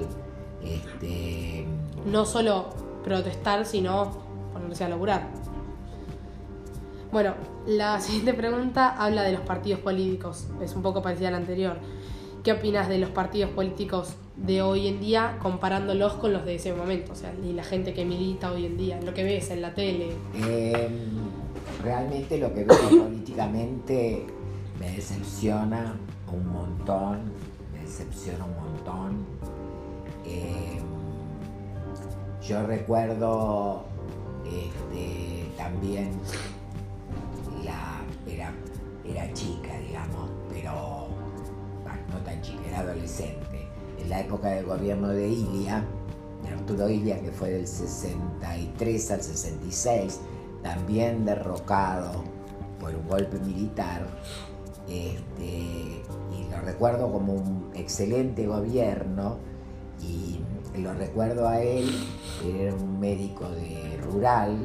Este, 0.63 1.65
No 2.05 2.25
solo 2.25 2.69
protestar, 3.03 3.65
sino 3.65 4.11
ponerse 4.53 4.85
a 4.85 4.89
laburar. 4.89 5.27
Bueno, 7.13 7.35
la 7.67 7.99
siguiente 8.01 8.33
pregunta 8.33 8.89
habla 8.89 9.21
de 9.21 9.33
los 9.33 9.41
partidos 9.41 9.79
políticos, 9.79 10.47
es 10.61 10.75
un 10.75 10.81
poco 10.81 11.03
parecida 11.03 11.27
a 11.27 11.31
la 11.31 11.37
anterior. 11.37 11.77
¿Qué 12.43 12.51
opinas 12.51 12.89
de 12.89 12.97
los 12.97 13.11
partidos 13.11 13.51
políticos 13.51 14.15
de 14.35 14.63
hoy 14.63 14.87
en 14.87 14.99
día 14.99 15.37
comparándolos 15.41 16.13
con 16.13 16.33
los 16.33 16.43
de 16.43 16.55
ese 16.55 16.73
momento? 16.73 17.13
O 17.13 17.15
sea, 17.15 17.31
y 17.41 17.53
la 17.53 17.63
gente 17.63 17.93
que 17.93 18.03
milita 18.03 18.51
hoy 18.51 18.65
en 18.65 18.77
día, 18.77 18.99
lo 18.99 19.13
que 19.13 19.23
ves 19.23 19.51
en 19.51 19.61
la 19.61 19.75
tele. 19.75 20.09
eh, 20.35 20.89
realmente 21.83 22.39
lo 22.39 22.51
que 22.53 22.65
veo 22.65 22.77
políticamente 23.03 24.25
me 24.79 24.91
decepciona 24.91 25.95
un 26.33 26.47
montón, 26.47 27.19
me 27.71 27.81
decepciona 27.81 28.43
un 28.43 28.55
montón. 28.55 29.25
Eh, 30.25 30.79
yo 32.45 32.65
recuerdo 32.65 33.85
este, 34.45 35.45
también 35.57 36.11
era 39.05 39.31
chica, 39.33 39.77
digamos, 39.79 40.29
pero 40.49 41.07
no 42.11 42.17
tan 42.23 42.41
chica, 42.41 42.61
era 42.67 42.79
adolescente. 42.79 43.67
En 43.99 44.09
la 44.09 44.21
época 44.21 44.49
del 44.49 44.65
gobierno 44.65 45.09
de 45.09 45.29
Ilia, 45.29 45.85
Arturo 46.51 46.89
Ilia, 46.89 47.21
que 47.21 47.31
fue 47.31 47.49
del 47.51 47.67
63 47.67 49.11
al 49.11 49.21
66, 49.21 50.19
también 50.61 51.25
derrocado 51.25 52.23
por 52.79 52.93
un 52.95 53.07
golpe 53.07 53.39
militar. 53.39 54.07
Este, 54.87 56.03
y 56.31 56.51
lo 56.51 56.61
recuerdo 56.61 57.11
como 57.11 57.33
un 57.33 57.71
excelente 57.73 58.45
gobierno 58.45 59.37
y 60.01 60.39
lo 60.79 60.93
recuerdo 60.93 61.47
a 61.47 61.61
él, 61.61 61.89
él 62.43 62.55
era 62.55 62.73
un 62.73 62.99
médico 62.99 63.49
de 63.49 63.97
rural 64.03 64.57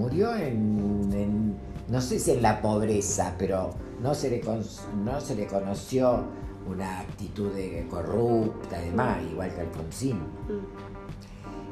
murió 0.00 0.34
en, 0.34 1.08
en- 1.12 1.56
no 1.88 2.00
sé 2.00 2.18
si 2.18 2.30
en 2.32 2.42
la 2.42 2.60
pobreza, 2.62 3.34
pero 3.38 3.70
no 4.00 4.14
se 4.14 4.30
le, 4.30 4.40
con- 4.40 4.64
no 5.04 5.20
se 5.20 5.34
le 5.34 5.46
conoció 5.46 6.24
una 6.66 7.00
actitud 7.00 7.52
de 7.52 7.86
corrupta 7.90 8.80
y 8.82 8.86
demás, 8.90 9.18
igual 9.30 9.52
que 9.54 9.60
Alfonsín. 9.62 10.20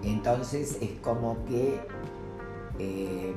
Entonces 0.03 0.79
es 0.81 0.91
como 1.03 1.45
que 1.45 1.81
eh, 2.79 3.33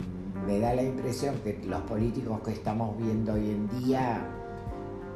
me 0.46 0.60
da 0.60 0.74
la 0.76 0.84
impresión 0.84 1.36
que 1.44 1.62
los 1.66 1.82
políticos 1.82 2.40
que 2.44 2.52
estamos 2.52 2.98
viendo 2.98 3.34
hoy 3.34 3.50
en 3.52 3.68
día, 3.80 4.24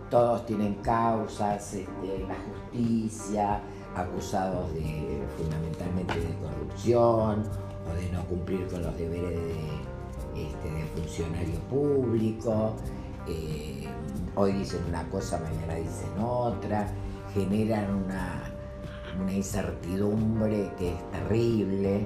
todos 0.09 0.45
tienen 0.45 0.75
causas 0.75 1.73
este, 1.73 2.25
la 2.27 2.35
justicia, 2.35 3.59
acusados 3.95 4.73
de 4.73 5.23
fundamentalmente 5.37 6.19
de 6.19 6.35
corrupción 6.41 7.43
o 7.89 7.93
de 7.95 8.11
no 8.11 8.23
cumplir 8.25 8.67
con 8.67 8.81
los 8.83 8.97
deberes 8.97 9.39
de, 9.39 10.43
este, 10.43 10.85
funcionario 10.95 11.59
público. 11.69 12.75
Eh, 13.27 13.87
hoy 14.35 14.53
dicen 14.53 14.81
una 14.87 15.03
cosa, 15.09 15.39
mañana 15.39 15.75
dicen 15.75 16.19
otra, 16.19 16.87
generan 17.33 18.03
una, 18.05 18.51
incertidumbre 19.31 20.71
que 20.77 20.93
es 20.93 21.11
terrible. 21.11 22.05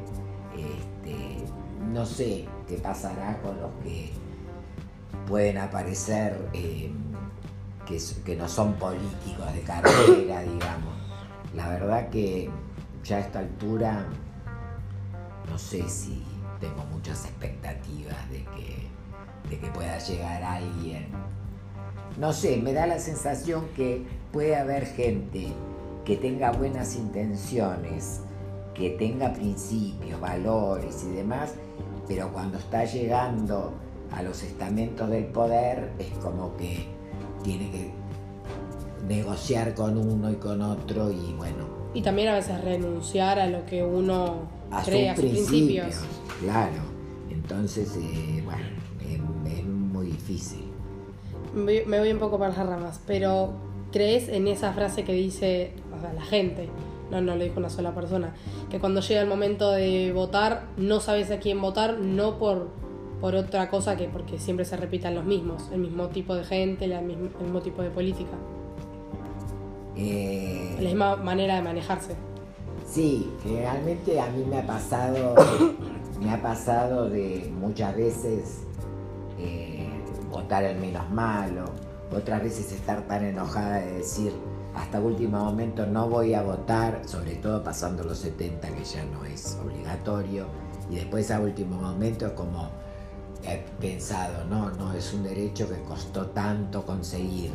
Este, 0.56 1.46
no 1.92 2.06
sé 2.06 2.46
qué 2.68 2.78
pasará 2.78 3.42
con 3.42 3.60
los 3.60 3.72
que 3.84 4.12
pueden 5.28 5.58
aparecer 5.58 6.38
eh, 6.54 6.92
que 8.24 8.36
no 8.36 8.48
son 8.48 8.74
políticos 8.74 9.52
de 9.54 9.62
carrera, 9.62 10.42
digamos. 10.44 10.94
La 11.56 11.70
verdad 11.70 12.10
que 12.10 12.50
ya 13.04 13.18
a 13.18 13.20
esta 13.22 13.40
altura 13.40 14.06
no 15.50 15.58
sé 15.58 15.88
si 15.90 16.22
tengo 16.60 16.84
muchas 16.92 17.26
expectativas 17.26 18.30
de 18.30 18.44
que, 18.44 19.50
de 19.50 19.60
que 19.60 19.68
pueda 19.68 19.98
llegar 19.98 20.44
alguien. 20.44 21.08
No 22.18 22.34
sé, 22.34 22.58
me 22.58 22.74
da 22.74 22.86
la 22.86 23.00
sensación 23.00 23.68
que 23.76 24.06
puede 24.32 24.56
haber 24.56 24.86
gente 24.86 25.48
que 26.06 26.18
tenga 26.18 26.52
buenas 26.52 26.96
intenciones, 26.96 28.22
que 28.74 28.92
tenga 28.92 29.34
principios, 29.34 30.20
valores 30.20 31.04
y 31.04 31.16
demás, 31.16 31.54
pero 32.08 32.32
cuando 32.32 32.58
está 32.58 32.86
llegando 32.86 33.74
a 34.12 34.22
los 34.24 34.44
estamentos 34.44 35.10
del 35.10 35.26
poder 35.26 35.92
es 36.00 36.10
como 36.18 36.56
que 36.58 36.88
tiene 37.44 37.70
que 37.72 37.92
negociar 39.08 39.74
con 39.76 39.98
uno 39.98 40.32
y 40.32 40.36
con 40.36 40.62
otro 40.62 41.12
y 41.12 41.34
bueno, 41.38 41.68
Y 41.94 42.02
también 42.02 42.30
a 42.30 42.34
veces 42.34 42.62
renunciar 42.64 43.40
a 43.40 43.48
lo 43.48 43.66
que 43.66 43.84
uno 43.84 44.59
a 44.72 44.84
sus 44.84 44.94
principios. 44.94 45.18
principios. 45.18 45.96
Claro, 46.42 46.82
entonces, 47.30 47.98
eh, 48.02 48.42
bueno, 48.44 48.62
es, 49.02 49.52
es 49.60 49.66
muy 49.66 50.08
difícil. 50.08 50.66
Me 51.56 51.80
voy- 51.80 51.84
me 51.86 52.00
voy 52.00 52.12
un 52.12 52.20
poco 52.20 52.38
para 52.38 52.56
las 52.56 52.66
ramas, 52.66 53.02
pero 53.08 53.52
¿crees 53.92 54.30
en 54.30 54.48
esa 54.48 54.72
frase 54.74 55.04
que 55.04 55.14
dice 55.14 55.74
o 55.98 56.00
sea, 56.02 56.14
la 56.14 56.22
gente 56.22 56.70
no, 57.12 57.20
no 57.22 57.36
lo 57.36 57.44
dijo 57.44 57.60
una 57.60 57.70
sola 57.72 57.94
persona, 57.96 58.34
que 58.70 58.80
cuando 58.80 59.02
llega 59.02 59.22
el 59.22 59.28
momento 59.28 59.72
de 59.72 60.12
votar 60.14 60.68
no 60.78 61.00
sabes 61.00 61.32
a 61.32 61.40
quién 61.40 61.60
votar, 61.60 61.98
no 62.00 62.38
por, 62.38 62.68
por 63.20 63.34
otra 63.36 63.70
cosa 63.72 63.98
que 63.98 64.08
porque 64.08 64.38
siempre 64.38 64.64
se 64.64 64.78
repitan 64.78 65.16
los 65.16 65.26
mismos, 65.26 65.70
el 65.74 65.80
mismo 65.80 66.08
tipo 66.10 66.36
de 66.36 66.44
gente, 66.44 66.86
el 66.86 67.04
mismo, 67.04 67.62
tipo 67.62 67.82
de 67.82 67.90
política. 67.90 68.30
Eh, 69.98 70.76
la 70.80 70.86
misma 70.86 71.16
manera 71.18 71.56
de 71.56 71.62
manejarse. 71.62 72.16
Sí, 72.92 73.32
realmente 73.46 74.20
a 74.20 74.28
mí 74.32 74.44
me 74.50 74.60
ha 74.60 74.66
pasado, 74.66 75.36
me 76.20 76.32
ha 76.32 76.42
pasado 76.42 77.10
de 77.10 77.52
muchas 77.60 77.96
veces 77.96 78.62
eh, 79.38 79.88
votar 80.32 80.64
el 80.64 80.80
menos 80.80 81.08
malo, 81.12 81.66
otras 82.12 82.42
veces 82.42 82.72
estar 82.72 83.08
tan 83.08 83.24
enojada 83.24 83.78
de 83.78 83.94
decir 83.94 84.34
hasta 84.76 85.00
último 85.00 85.44
momento 85.44 85.86
no 85.86 86.10
voy 86.10 86.34
a 86.34 86.42
votar, 86.42 87.02
sobre 87.06 87.36
todo 87.36 87.64
pasando 87.64 88.04
los 88.04 88.20
70 88.20 88.68
que 88.70 88.84
ya 88.84 89.04
no 89.06 89.26
es 89.26 89.58
obligatorio, 89.64 90.46
y 90.90 90.96
después 90.96 91.30
a 91.32 91.40
último 91.40 91.80
momento 91.80 92.28
es 92.28 92.32
como 92.34 92.70
he 93.44 93.64
pensado, 93.80 94.46
no, 94.46 94.72
no, 94.72 94.94
es 94.94 95.14
un 95.14 95.24
derecho 95.24 95.70
que 95.70 95.80
costó 95.84 96.28
tanto 96.28 96.86
conseguir, 96.86 97.52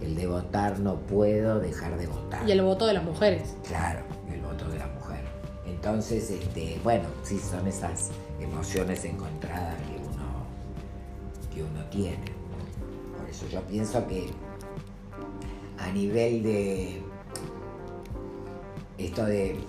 el 0.00 0.14
de 0.14 0.26
votar 0.26 0.78
no 0.78 0.96
puedo 0.96 1.58
dejar 1.58 1.98
de 1.98 2.06
votar. 2.06 2.48
Y 2.48 2.52
el 2.52 2.62
voto 2.62 2.86
de 2.86 2.94
las 2.94 3.04
mujeres. 3.04 3.56
Claro, 3.66 4.00
voto 4.48 4.68
de 4.68 4.78
la 4.78 4.86
mujer. 4.86 5.24
Entonces, 5.66 6.30
este, 6.30 6.80
bueno, 6.82 7.08
sí, 7.22 7.38
son 7.38 7.66
esas 7.66 8.10
emociones 8.40 9.04
encontradas 9.04 9.76
que 9.82 9.96
uno, 9.96 10.46
que 11.54 11.62
uno 11.62 11.84
tiene. 11.90 12.24
Por 13.16 13.28
eso 13.28 13.46
yo 13.48 13.60
pienso 13.62 14.06
que 14.06 14.30
a 15.78 15.90
nivel 15.92 16.42
de 16.42 17.02
esto 18.96 19.24
de 19.24 19.60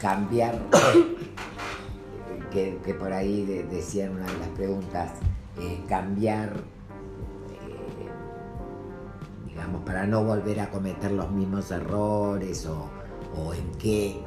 cambiar, 0.00 0.58
que, 2.50 2.96
por 2.98 3.12
ahí 3.12 3.44
decían 3.70 4.12
una 4.12 4.26
de 4.26 4.38
las 4.38 4.48
preguntas, 4.48 5.12
eh, 5.58 5.80
cambiar, 5.88 6.52
eh, 7.50 8.08
digamos, 9.46 9.82
para 9.84 10.06
no 10.06 10.24
volver 10.24 10.60
a 10.60 10.70
cometer 10.70 11.12
los 11.12 11.30
mismos 11.30 11.70
errores 11.70 12.66
o, 12.66 12.90
en 13.54 13.70
qué 13.78 14.20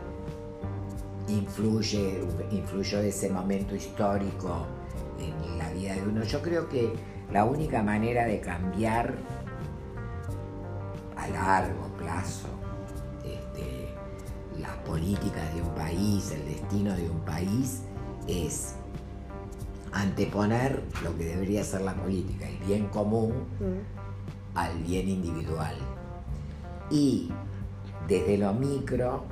influye, 1.27 2.23
influyó 2.51 2.99
ese 2.99 3.29
momento 3.29 3.75
histórico 3.75 4.65
en 5.19 5.57
la 5.57 5.69
vida 5.71 5.95
de 5.95 6.01
uno. 6.03 6.23
Yo 6.23 6.41
creo 6.41 6.67
que 6.69 6.93
la 7.31 7.45
única 7.45 7.83
manera 7.83 8.25
de 8.25 8.39
cambiar 8.39 9.15
a 11.15 11.27
largo 11.27 11.87
plazo 11.97 12.47
este, 13.23 13.89
las 14.59 14.75
políticas 14.77 15.53
de 15.53 15.61
un 15.61 15.69
país, 15.75 16.31
el 16.31 16.45
destino 16.45 16.95
de 16.95 17.09
un 17.09 17.19
país, 17.19 17.81
es 18.27 18.75
anteponer 19.91 20.83
lo 21.03 21.15
que 21.17 21.25
debería 21.25 21.63
ser 21.63 21.81
la 21.81 21.93
política, 21.93 22.47
el 22.47 22.57
bien 22.59 22.87
común, 22.87 23.33
mm. 23.59 24.57
al 24.57 24.77
bien 24.79 25.09
individual. 25.09 25.75
Y 26.89 27.31
desde 28.09 28.37
lo 28.37 28.53
micro, 28.53 29.23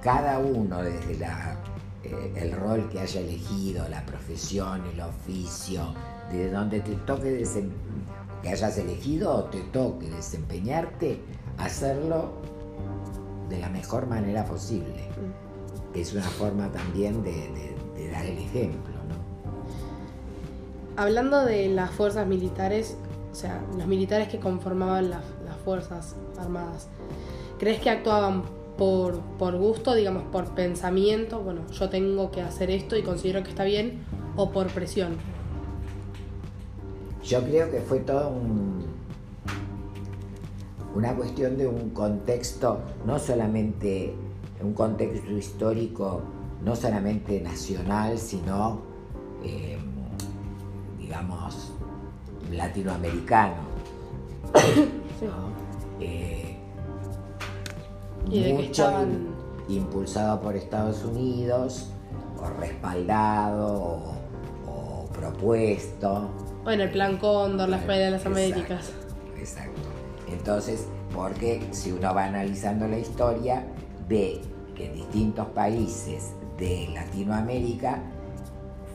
cada 0.00 0.38
uno 0.38 0.82
desde 0.82 1.18
la, 1.18 1.56
eh, 2.04 2.32
el 2.36 2.52
rol 2.52 2.88
que 2.88 3.00
haya 3.00 3.20
elegido, 3.20 3.86
la 3.88 4.06
profesión, 4.06 4.82
el 4.94 5.00
oficio, 5.00 5.82
de 6.30 6.50
donde 6.50 6.80
te 6.80 6.92
toque 6.92 7.44
que 8.42 8.48
hayas 8.48 8.78
elegido 8.78 9.34
o 9.34 9.44
te 9.44 9.60
toque 9.72 10.08
desempeñarte, 10.08 11.20
hacerlo 11.58 12.30
de 13.48 13.58
la 13.58 13.68
mejor 13.68 14.06
manera 14.06 14.44
posible. 14.44 15.08
Mm. 15.16 15.98
Es 15.98 16.12
una 16.12 16.22
forma 16.22 16.70
también 16.70 17.22
de, 17.24 17.74
dar 18.12 18.24
el 18.24 18.38
ejemplo. 18.38 18.94
Hablando 20.96 21.44
de 21.44 21.68
las 21.68 21.90
fuerzas 21.90 22.26
militares, 22.26 22.96
o 23.30 23.34
sea, 23.34 23.62
los 23.76 23.86
militares 23.86 24.28
que 24.28 24.40
conformaban 24.40 25.10
las, 25.10 25.22
fuerzas 25.64 26.14
armadas, 26.38 26.88
¿crees 27.58 27.80
que 27.80 27.90
actuaban 27.90 28.42
por, 28.76 29.20
por 29.38 29.56
gusto, 29.56 29.94
digamos, 29.94 30.24
por 30.24 30.54
pensamiento? 30.54 31.40
Bueno, 31.40 31.62
yo 31.72 31.88
tengo 31.88 32.30
que 32.30 32.42
hacer 32.42 32.70
esto 32.70 32.96
y 32.96 33.02
considero 33.02 33.42
que 33.42 33.50
está 33.50 33.64
bien, 33.64 34.04
o 34.36 34.50
por 34.50 34.68
presión. 34.68 35.16
Yo 37.24 37.42
creo 37.42 37.70
que 37.70 37.80
fue 37.80 38.00
todo 38.00 38.32
una 40.94 41.14
cuestión 41.14 41.58
de 41.58 41.66
un 41.66 41.90
contexto, 41.90 42.80
no 43.04 43.18
solamente 43.18 44.14
un 44.62 44.72
contexto 44.72 45.30
histórico, 45.32 46.22
no 46.64 46.74
solamente 46.74 47.40
nacional, 47.40 48.18
sino, 48.18 48.80
em, 49.44 49.80
digamos, 50.98 51.72
latinoamericano. 52.50 53.68
Eh, 56.00 56.47
mucho 58.28 58.90
impulsado 59.68 60.40
por 60.40 60.56
Estados 60.56 61.04
Unidos, 61.04 61.90
o 62.40 62.60
respaldado, 62.60 64.02
o 64.66 65.04
propuesto 65.12 66.30
bueno, 66.68 66.82
el 66.82 66.90
plan 66.90 67.16
Cóndor, 67.16 67.66
la 67.70 67.78
Escuela 67.78 68.04
de 68.04 68.10
las 68.10 68.26
Américas. 68.26 68.92
Exacto. 69.38 69.80
Entonces, 70.30 70.86
porque 71.14 71.66
si 71.70 71.92
uno 71.92 72.12
va 72.14 72.24
analizando 72.24 72.86
la 72.86 72.98
historia, 72.98 73.64
ve 74.06 74.42
que 74.74 74.84
en 74.84 74.94
distintos 74.96 75.46
países 75.46 76.32
de 76.58 76.90
Latinoamérica 76.92 78.02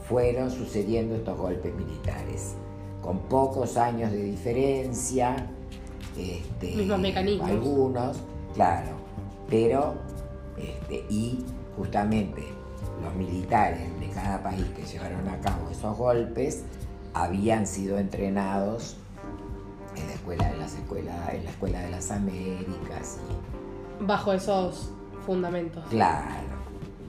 fueron 0.07 0.51
sucediendo 0.51 1.15
estos 1.15 1.35
golpes 1.35 1.73
militares, 1.73 2.53
con 3.01 3.21
pocos 3.21 3.75
años 3.75 4.11
de 4.11 4.23
diferencia, 4.23 5.47
este, 6.15 6.75
mismos 6.75 6.99
mecanismos. 6.99 7.49
Algunos, 7.49 8.17
claro, 8.53 8.91
pero, 9.49 9.95
este, 10.57 11.05
y 11.09 11.45
justamente 11.75 12.43
los 13.01 13.13
militares 13.15 13.99
de 13.99 14.09
cada 14.09 14.41
país 14.41 14.65
que 14.75 14.83
llevaron 14.83 15.27
a 15.27 15.39
cabo 15.39 15.69
esos 15.69 15.97
golpes 15.97 16.63
habían 17.13 17.67
sido 17.67 17.97
entrenados 17.97 18.97
en 19.95 20.07
la 20.07 20.13
escuela 20.13 20.49
de 20.49 20.57
las 20.57 20.73
escuelas, 20.73 21.33
en 21.33 21.43
la 21.43 21.49
escuela 21.49 21.79
de 21.81 21.91
las 21.91 22.11
Américas. 22.11 23.19
Bajo 23.99 24.33
esos 24.33 24.91
fundamentos. 25.25 25.85
Claro, 25.89 26.25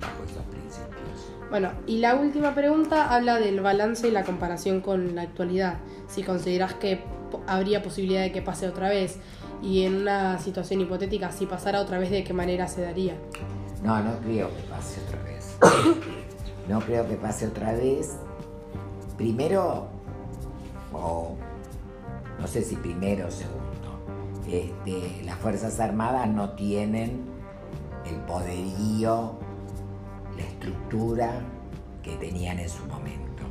bajo 0.00 0.24
esos 0.24 0.42
principios. 0.44 1.32
Bueno, 1.50 1.70
y 1.86 1.98
la 1.98 2.16
última 2.16 2.54
pregunta 2.54 3.14
habla 3.14 3.38
del 3.38 3.60
balance 3.60 4.08
y 4.08 4.10
la 4.10 4.24
comparación 4.24 4.80
con 4.80 5.14
la 5.14 5.22
actualidad. 5.22 5.78
Si 6.08 6.22
consideras 6.22 6.74
que 6.74 7.02
habría 7.46 7.82
posibilidad 7.82 8.22
de 8.22 8.32
que 8.32 8.42
pase 8.42 8.68
otra 8.68 8.88
vez 8.88 9.18
y 9.62 9.84
en 9.84 9.96
una 9.96 10.38
situación 10.38 10.80
hipotética, 10.80 11.32
si 11.32 11.46
pasara 11.46 11.80
otra 11.80 11.98
vez, 11.98 12.10
¿de 12.10 12.24
qué 12.24 12.32
manera 12.32 12.68
se 12.68 12.82
daría? 12.82 13.16
No, 13.82 14.02
no 14.02 14.18
creo 14.20 14.48
que 14.54 14.62
pase 14.62 15.00
otra 15.06 15.22
vez. 15.22 15.56
no 16.68 16.80
creo 16.80 17.08
que 17.08 17.16
pase 17.16 17.46
otra 17.46 17.72
vez. 17.72 18.16
Primero, 19.16 19.88
o 20.92 21.36
no 22.40 22.46
sé 22.46 22.62
si 22.62 22.76
primero 22.76 23.28
o 23.28 23.30
segundo, 23.30 23.64
este, 24.48 25.22
las 25.24 25.38
Fuerzas 25.38 25.80
Armadas 25.80 26.28
no 26.28 26.50
tienen 26.50 27.24
el 28.06 28.16
poderío, 28.22 29.38
la 30.36 30.42
estructura 30.42 31.32
que 32.02 32.16
tenían 32.16 32.58
en 32.58 32.68
su 32.68 32.84
momento. 32.86 33.42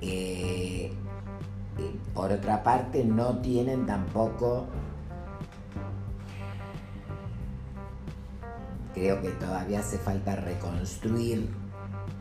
Eh, 0.00 0.92
eh, 1.78 1.96
por 2.12 2.32
otra 2.32 2.62
parte, 2.62 3.04
no 3.04 3.38
tienen 3.38 3.86
tampoco, 3.86 4.66
creo 8.94 9.20
que 9.20 9.30
todavía 9.30 9.80
hace 9.80 9.98
falta 9.98 10.36
reconstruir 10.36 11.48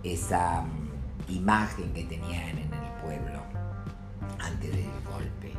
esa 0.03 0.63
mm, 0.63 1.31
imagen 1.31 1.93
que 1.93 2.03
tenían 2.03 2.57
en 2.57 2.73
el 2.73 2.91
pueblo 3.03 3.41
antes 4.39 4.71
del 4.71 4.89
golpe. 5.11 5.51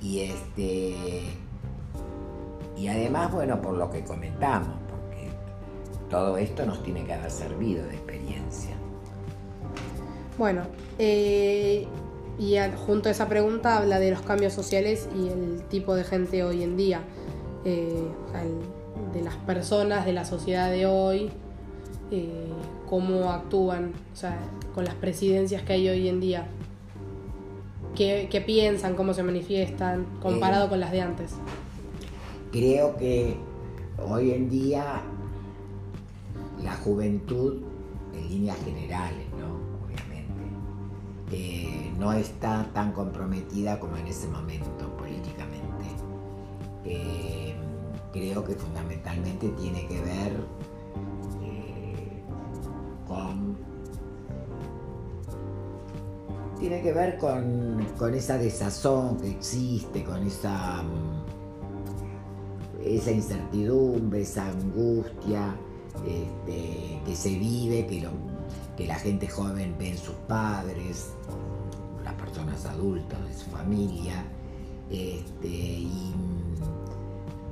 Y 0.00 0.20
este 0.20 1.32
y 2.76 2.88
además, 2.88 3.30
bueno, 3.30 3.60
por 3.60 3.74
lo 3.74 3.90
que 3.90 4.02
comentamos, 4.02 4.76
porque 4.90 5.28
todo 6.10 6.36
esto 6.36 6.66
nos 6.66 6.82
tiene 6.82 7.04
que 7.04 7.12
haber 7.12 7.30
servido 7.30 7.86
de 7.86 7.94
experiencia. 7.94 8.74
Bueno, 10.38 10.62
eh, 10.98 11.86
y 12.38 12.56
junto 12.86 13.08
a 13.08 13.12
esa 13.12 13.28
pregunta 13.28 13.78
habla 13.78 14.00
de 14.00 14.10
los 14.10 14.22
cambios 14.22 14.52
sociales 14.52 15.08
y 15.14 15.28
el 15.28 15.62
tipo 15.68 15.94
de 15.94 16.04
gente 16.04 16.42
hoy 16.42 16.62
en 16.62 16.76
día, 16.76 17.02
eh, 17.64 18.08
de 19.12 19.22
las 19.22 19.36
personas, 19.36 20.04
de 20.04 20.12
la 20.12 20.24
sociedad 20.24 20.70
de 20.70 20.86
hoy, 20.86 21.30
eh, 22.10 22.46
cómo 22.88 23.30
actúan, 23.30 23.92
o 24.12 24.16
sea, 24.16 24.38
con 24.74 24.84
las 24.84 24.94
presidencias 24.94 25.62
que 25.62 25.74
hay 25.74 25.88
hoy 25.88 26.08
en 26.08 26.20
día 26.20 26.46
qué, 27.94 28.42
piensan, 28.44 28.94
cómo 28.94 29.14
se 29.14 29.22
manifiestan, 29.22 30.06
comparado 30.20 30.68
con 30.68 30.80
las 30.80 30.92
de 30.92 31.00
antes. 31.00 31.34
Creo 32.50 32.96
que 32.96 33.36
hoy 33.98 34.32
en 34.32 34.48
día 34.50 35.02
la 36.62 36.74
juventud, 36.76 37.62
en 38.14 38.28
líneas 38.28 38.56
generales, 38.64 39.26
¿no? 39.38 39.86
Obviamente, 39.86 40.42
eh, 41.32 41.92
no 41.98 42.12
está 42.12 42.68
tan 42.72 42.92
comprometida 42.92 43.80
como 43.80 43.96
en 43.96 44.06
ese 44.06 44.28
momento 44.28 44.88
políticamente. 44.96 45.62
Creo 48.12 48.44
que 48.44 48.54
fundamentalmente 48.54 49.48
tiene 49.50 49.86
que 49.86 50.00
ver 50.02 50.32
eh, 51.42 52.22
con 53.06 53.56
tiene 56.62 56.80
que 56.80 56.92
ver 56.92 57.18
con, 57.18 57.84
con, 57.98 58.14
esa 58.14 58.38
desazón 58.38 59.16
que 59.18 59.30
existe, 59.30 60.04
con 60.04 60.24
esa, 60.24 60.84
esa 62.84 63.10
incertidumbre, 63.10 64.22
esa 64.22 64.48
angustia, 64.48 65.56
este, 66.06 67.00
que 67.04 67.16
se 67.16 67.30
vive, 67.30 67.84
que, 67.88 68.08
que 68.76 68.86
la 68.86 68.94
gente 68.94 69.26
joven 69.26 69.74
ve 69.76 69.90
en 69.90 69.98
sus 69.98 70.14
padres, 70.28 71.14
las 72.04 72.14
personas 72.14 72.64
adultas 72.64 73.26
de 73.26 73.34
su 73.34 73.50
familia, 73.50 74.24
este, 74.88 75.86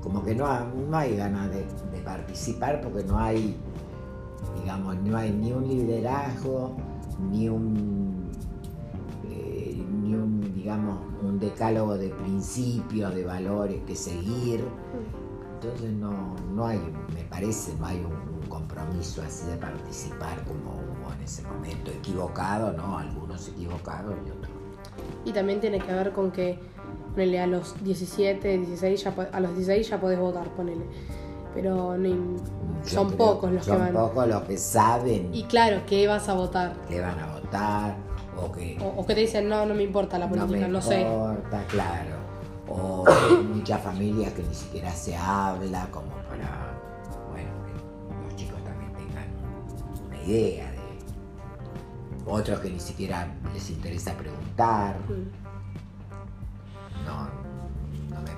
como 0.03 0.25
que 0.25 0.35
no, 0.35 0.47
no 0.67 0.97
hay 0.97 1.17
ganas 1.17 1.51
de, 1.51 1.65
participar 2.05 2.81
porque 2.81 3.05
no 3.05 3.19
hay, 3.19 3.57
digamos, 4.59 4.97
no 5.03 5.17
hay 5.17 5.31
ni 5.31 5.53
un 5.53 5.69
liderazgo, 5.69 6.75
ni 7.31 7.49
un, 7.49 8.31
eh, 9.29 9.85
ni 10.03 10.15
un, 10.15 10.55
digamos, 10.55 10.99
un 11.23 11.39
decálogo 11.39 11.97
de 11.99 12.09
principios, 12.09 13.15
de 13.15 13.25
valores 13.25 13.83
que 13.87 13.95
seguir. 13.95 14.65
Entonces 15.55 15.93
no, 15.93 16.35
no 16.55 16.67
hay, 16.67 16.79
me 17.15 17.23
parece, 17.25 17.75
no 17.79 17.87
hay 17.87 17.99
un, 17.99 18.31
compromiso 18.49 19.23
así 19.23 19.47
de 19.47 19.57
participar 19.57 20.45
como 20.45 20.73
hubo 20.73 21.13
en 21.15 21.23
ese 21.23 21.43
momento. 21.43 21.91
Equivocado, 21.91 22.73
¿no? 22.73 22.99
Algunos 22.99 23.49
equivocados 23.49 24.15
y 24.27 24.31
otros. 24.31 24.53
Y 25.25 25.33
también 25.33 25.61
tiene 25.61 25.79
que 25.79 25.93
ver 25.93 26.13
con 26.13 26.31
que, 26.31 26.59
ponele, 27.13 27.41
a 27.41 27.47
los 27.47 27.83
17, 27.83 28.59
16, 28.59 29.05
ya, 29.05 29.15
a 29.33 29.41
los 29.41 29.57
16 29.57 29.89
ya 29.89 30.01
podés 30.01 30.19
votar, 30.19 30.49
ponele. 30.51 30.85
Pero 31.55 31.97
son 32.85 33.13
pocos 33.13 33.51
los 33.51 33.65
que 33.65 33.73
van. 33.73 33.93
Son 33.93 34.09
pocos 34.09 34.29
los 34.29 34.43
que 34.43 34.57
saben. 34.57 35.31
Y 35.35 35.45
claro, 35.45 35.83
¿qué 35.87 36.07
vas 36.07 36.29
a 36.29 36.35
votar? 36.35 36.75
¿Qué 36.89 37.01
van 37.01 37.19
a 37.19 37.35
votar? 37.35 37.97
O 38.37 38.53
que, 38.53 38.79
o, 38.97 39.05
que 39.05 39.15
te 39.15 39.21
dicen, 39.23 39.49
no, 39.49 39.67
no 39.67 39.75
me 39.75 39.83
importa 39.83 40.19
la 40.19 40.29
política, 40.29 40.69
no, 40.69 40.81
sé. 40.81 41.05
No 41.05 41.27
me 41.27 41.35
importa, 41.35 41.65
claro. 41.69 42.21
O 42.69 43.05
muchas 43.55 43.81
familias 43.83 44.33
que 44.33 44.43
ni 44.43 44.55
siquiera 44.55 44.91
se 44.93 45.17
habla, 45.17 45.89
como 45.91 46.09
para 46.29 46.71
idea, 50.27 50.71
de 50.71 52.31
otros 52.31 52.61
que 52.61 52.71
ni 52.71 52.81
siquiera 52.81 53.29
les 53.53 53.71
interesa 53.71 54.15
preguntar. 54.15 54.97
Mm. 55.09 55.40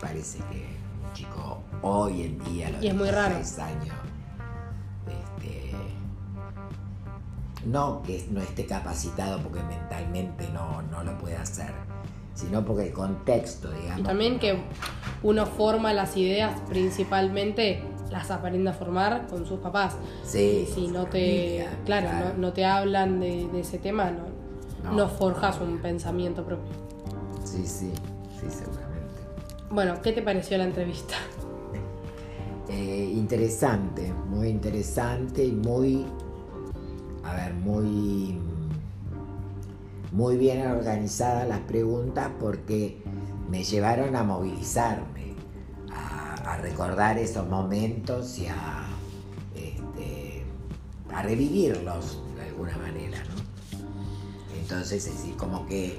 Parece 0.03 0.39
que 0.51 0.67
un 1.07 1.13
chico 1.15 1.63
hoy 1.81 2.23
en 2.23 2.45
día, 2.45 2.71
los 2.71 2.83
y 2.83 2.89
es 2.89 2.95
muy 2.95 3.09
raro. 3.09 3.37
años, 3.37 3.97
este, 5.07 5.73
no 7.65 8.03
que 8.03 8.27
no 8.31 8.43
esté 8.43 8.67
capacitado 8.67 9.41
porque 9.41 9.63
mentalmente 9.63 10.49
no, 10.53 10.83
no 10.83 11.05
lo 11.05 11.17
puede 11.19 11.37
hacer, 11.37 11.73
sino 12.35 12.65
porque 12.65 12.89
el 12.89 12.93
contexto, 12.93 13.71
digamos. 13.71 14.01
Y 14.01 14.03
también 14.03 14.39
que 14.41 14.61
uno 15.23 15.47
forma 15.47 15.93
las 15.93 16.17
ideas 16.17 16.61
principalmente 16.69 17.85
las 18.11 18.31
aprende 18.31 18.71
a 18.71 18.75
formar 18.75 19.29
con 19.29 19.47
sus 19.47 19.61
papás. 19.61 19.95
Sí. 20.25 20.69
si 20.75 20.89
no 20.89 21.07
te, 21.07 21.67
claro, 21.85 22.35
No, 22.37 22.53
te 22.53 22.67
hablan 22.67 23.21
de, 23.21 23.49
ese 23.59 23.79
tema, 23.79 24.11
no, 24.11 24.93
no, 24.93 25.09
forjas 25.09 25.61
un 25.61 25.79
pensamiento 25.79 26.45
propio. 26.45 26.73
Sí, 27.45 27.65
sí, 27.67 27.93
sí, 28.41 28.47
seguramente. 28.51 28.92
Bueno, 29.73 30.03
¿qué 30.03 30.13
te 30.13 30.21
pareció 30.21 30.59
la 30.59 30.65
entrevista? 30.65 31.15
Eh, 32.69 33.11
interesante, 33.15 34.13
muy 34.29 34.49
interesante 34.49 35.45
y 35.47 35.53
muy, 35.53 36.05
a 37.25 37.35
ver, 37.35 37.55
muy, 37.55 38.39
muy 40.13 40.37
bien 40.37 40.67
organizadas 40.67 41.49
las 41.49 41.61
preguntas 41.61 42.31
porque 42.39 43.03
me 43.51 43.65
llevaron 43.65 44.15
a 44.15 44.23
movilizarme 44.23 45.37
a 45.91 46.59
recordar 46.59 47.17
esos 47.17 47.49
momentos 47.49 48.39
y 48.39 48.49
a, 48.49 48.87
este, 49.55 50.45
a 51.15 51.23
revivirlos 51.23 52.23
de 52.37 52.43
alguna 52.43 52.77
manera, 52.77 53.19
¿no? 53.25 53.79
Entonces, 54.61 55.07
es 55.07 55.35
como 55.37 55.65
que 55.67 55.99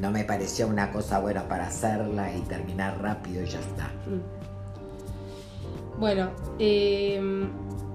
no 0.00 0.10
me 0.10 0.24
pareció 0.24 0.66
una 0.66 0.92
cosa 0.92 1.20
buena 1.20 1.48
para 1.48 1.66
hacerla 1.66 2.34
y 2.34 2.40
terminar 2.42 3.00
rápido 3.00 3.42
y 3.42 3.46
ya 3.46 3.60
está. 3.60 3.86
Mm. 4.06 6.00
Bueno, 6.00 6.30
em, 6.58 7.48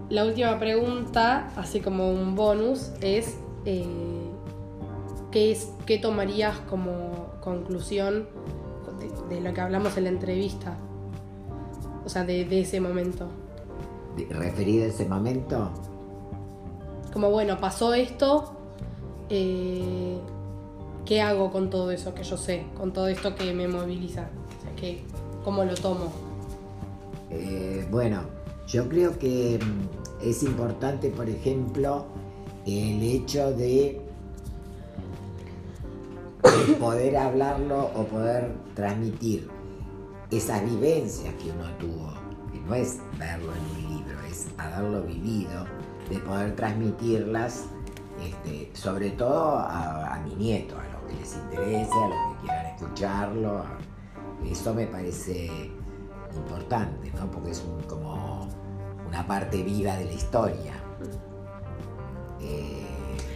la 0.09 0.25
última 0.25 0.57
pregunta, 0.57 1.51
así 1.55 1.79
como 1.81 2.11
un 2.11 2.35
bonus, 2.35 2.91
es 3.01 3.37
eh, 3.65 3.85
¿qué, 5.31 5.51
es, 5.51 5.71
¿qué 5.85 5.97
tomarías 5.99 6.57
como 6.69 7.27
conclusión 7.41 8.27
de, 8.99 9.35
de, 9.35 9.41
lo 9.41 9.53
que 9.53 9.61
hablamos 9.61 9.95
en 9.97 10.05
la 10.05 10.09
entrevista? 10.09 10.77
O 12.05 12.09
sea, 12.09 12.23
de, 12.23 12.59
ese 12.59 12.81
momento. 12.81 13.27
¿Referido 14.29 14.85
a 14.85 14.87
ese 14.87 15.05
momento? 15.05 15.71
Como 17.13 17.29
bueno, 17.29 17.59
pasó 17.59 17.93
esto, 17.93 18.53
eh, 19.29 20.19
¿qué 21.05 21.21
hago 21.21 21.51
con 21.51 21.69
todo 21.69 21.91
eso 21.91 22.13
que 22.13 22.23
yo 22.23 22.37
sé? 22.37 22.65
Con 22.77 22.93
todo 22.93 23.07
esto 23.07 23.35
que 23.35 23.53
me 23.53 23.67
moviliza. 23.67 24.29
Que, 24.75 25.03
¿cómo 25.43 25.63
lo 25.63 25.75
tomo? 25.75 26.11
Eh, 27.29 27.87
bueno, 27.91 28.21
yo 28.67 28.87
creo 28.89 29.17
que 29.19 29.59
mm, 29.59 30.27
es 30.27 30.43
importante, 30.43 31.09
por 31.09 31.29
ejemplo, 31.29 32.05
el 32.65 33.01
hecho 33.01 33.51
de 33.53 34.01
poder 36.79 37.17
hablarlo 37.17 37.89
o 37.95 38.03
poder 38.05 38.51
transmitir 38.75 39.49
esas 40.29 40.63
vivencias 40.63 41.33
que 41.35 41.51
uno 41.51 41.69
tuvo, 41.77 42.13
que 42.51 42.59
no 42.59 42.75
es 42.75 42.99
verlo 43.17 43.51
en 43.53 43.85
un 43.85 43.97
libro, 43.97 44.21
es 44.29 44.47
haberlo 44.57 45.01
vivido, 45.03 45.65
de 46.09 46.17
poder 46.19 46.55
transmitirlas, 46.55 47.65
este, 48.21 48.71
sobre 48.73 49.11
todo 49.11 49.57
a, 49.57 50.19
mi 50.25 50.35
nieto, 50.35 50.75
a 50.77 50.90
que 51.11 51.19
les 51.19 51.35
interese, 51.35 51.91
a 51.91 52.07
los 52.07 52.17
que 52.17 52.41
quieran 52.41 52.65
escucharlo. 52.65 53.65
eso 54.45 54.73
me 54.73 54.87
parece 54.87 55.71
importante, 56.35 57.11
¿no? 57.11 57.29
porque 57.29 57.51
es 57.51 57.63
como 57.87 58.47
una 59.07 59.25
parte 59.27 59.63
viva 59.63 59.95
de 59.95 60.05
la 60.05 60.13
historia. 60.13 60.73
Eh, 62.41 62.81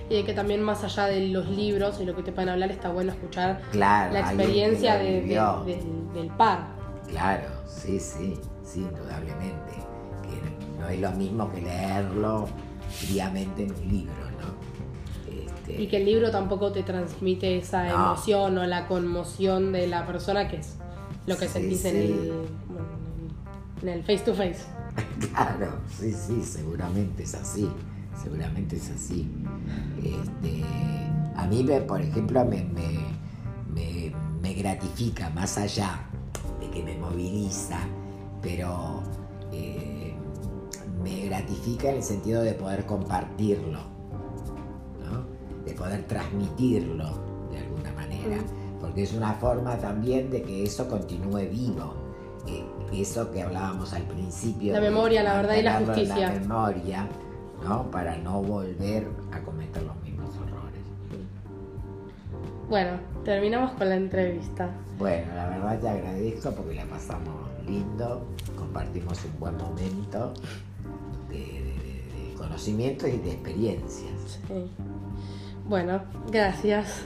y 0.10 0.24
que 0.24 0.34
también 0.34 0.62
más 0.62 0.84
allá 0.84 1.08
de 1.08 1.28
los 1.30 1.48
libros 1.50 2.00
y 2.00 2.06
lo 2.06 2.16
que 2.16 2.24
te 2.24 2.32
pueden 2.32 2.50
hablar, 2.50 2.72
está 2.72 2.90
bueno 2.92 3.12
escuchar 3.12 3.62
la 3.74 4.20
experiencia 4.20 4.98
del 4.98 6.32
par. 6.38 6.68
Claro, 7.08 7.50
sí, 7.68 8.00
sí, 8.00 8.40
sí, 8.64 8.82
indudablemente. 8.82 9.74
Que 10.24 10.80
no 10.80 10.90
es 10.90 11.00
lo 11.00 11.12
mismo 11.12 11.52
que 11.52 11.62
leerlo 11.62 12.48
fríamente 12.90 13.64
en 13.64 13.72
un 13.72 13.88
libro. 13.88 14.35
Este, 15.68 15.82
y 15.82 15.88
que 15.88 15.98
el 15.98 16.06
libro 16.06 16.32
tampoco 16.32 16.72
te 16.72 16.84
transmite 16.84 17.58
esa 17.58 17.90
emoción 17.90 18.58
o 18.58 18.66
la 18.66 18.88
conmoción 18.88 19.72
de 19.72 19.88
la 19.88 20.06
persona 20.06 20.48
que 20.48 20.58
es 20.58 20.76
lo 21.26 21.38
que 21.38 21.48
sentís 21.48 21.86
en, 21.86 21.96
el, 21.96 22.34
en 23.82 23.90
el 23.90 24.02
face 24.02 24.20
to 24.20 24.34
face. 24.34 24.66
claro, 25.32 25.80
sí, 25.90 26.14
sí, 26.14 26.42
seguramente 26.44 27.24
es 27.24 27.36
así. 27.36 27.70
Seguramente 28.22 28.78
es 28.78 28.90
así. 28.92 29.30
Este, 29.98 30.64
a 31.36 31.48
mí, 31.48 31.68
por 31.88 32.02
ejemplo, 32.02 32.46
me, 32.46 32.66
me 34.42 34.54
gratifica 34.54 35.30
más 35.32 35.58
allá 35.58 36.00
que 36.76 36.84
me 36.84 36.98
moviliza, 36.98 37.80
pero 38.42 39.02
eh, 39.54 40.14
me 41.02 41.26
gratifica 41.26 41.90
en 41.90 41.96
el 41.96 42.04
sentido 42.04 42.42
de 42.42 42.54
poder 42.54 42.86
compartirlo, 42.86 43.80
de 45.66 45.74
poder 45.74 46.04
transmitirlo 46.08 47.06
de 47.52 47.58
alguna 47.60 47.92
manera, 47.94 48.38
porque 48.80 49.04
es 49.04 49.14
una 49.14 49.34
forma 49.34 49.78
también 49.78 50.30
de 50.30 50.42
que 50.44 50.64
eso 50.64 50.88
continúe 50.88 51.50
vivo. 51.50 51.94
eso 52.94 53.30
que 53.32 53.42
hablábamos 53.42 53.92
al 53.94 54.04
principio. 54.04 54.72
La 54.74 54.80
memoria, 54.80 55.22
la 55.24 55.36
verdad 55.38 55.56
y 55.56 55.62
la 55.64 55.80
justicia. 55.80 56.32
La 56.34 56.40
memoria, 56.40 57.08
¿no? 57.68 57.90
Para 57.92 58.16
no 58.18 58.42
volver 58.42 59.08
a 59.34 59.40
cometer 59.42 59.84
los 59.84 59.96
mismos 60.04 60.30
errores. 60.36 60.82
Bueno, 62.70 62.98
terminamos 63.24 63.72
con 63.72 63.90
la 63.90 63.96
entrevista. 63.96 64.70
Bueno, 64.98 65.36
la 65.36 65.50
verdad 65.50 65.80
te 65.80 65.90
agradezco 65.90 66.52
porque 66.52 66.76
la 66.76 66.86
pasamos 66.86 67.34
lindo, 67.68 68.26
compartimos 68.58 69.20
un 69.26 69.40
buen 69.40 69.58
momento 69.58 70.34
de, 71.30 71.36
de- 71.38 72.30
de 72.30 72.34
conocimientos 72.38 73.10
y 73.10 73.18
de 73.18 73.32
experiencias. 73.32 74.40
Sí. 74.48 74.72
Bueno, 75.68 76.04
gracias. 76.32 77.06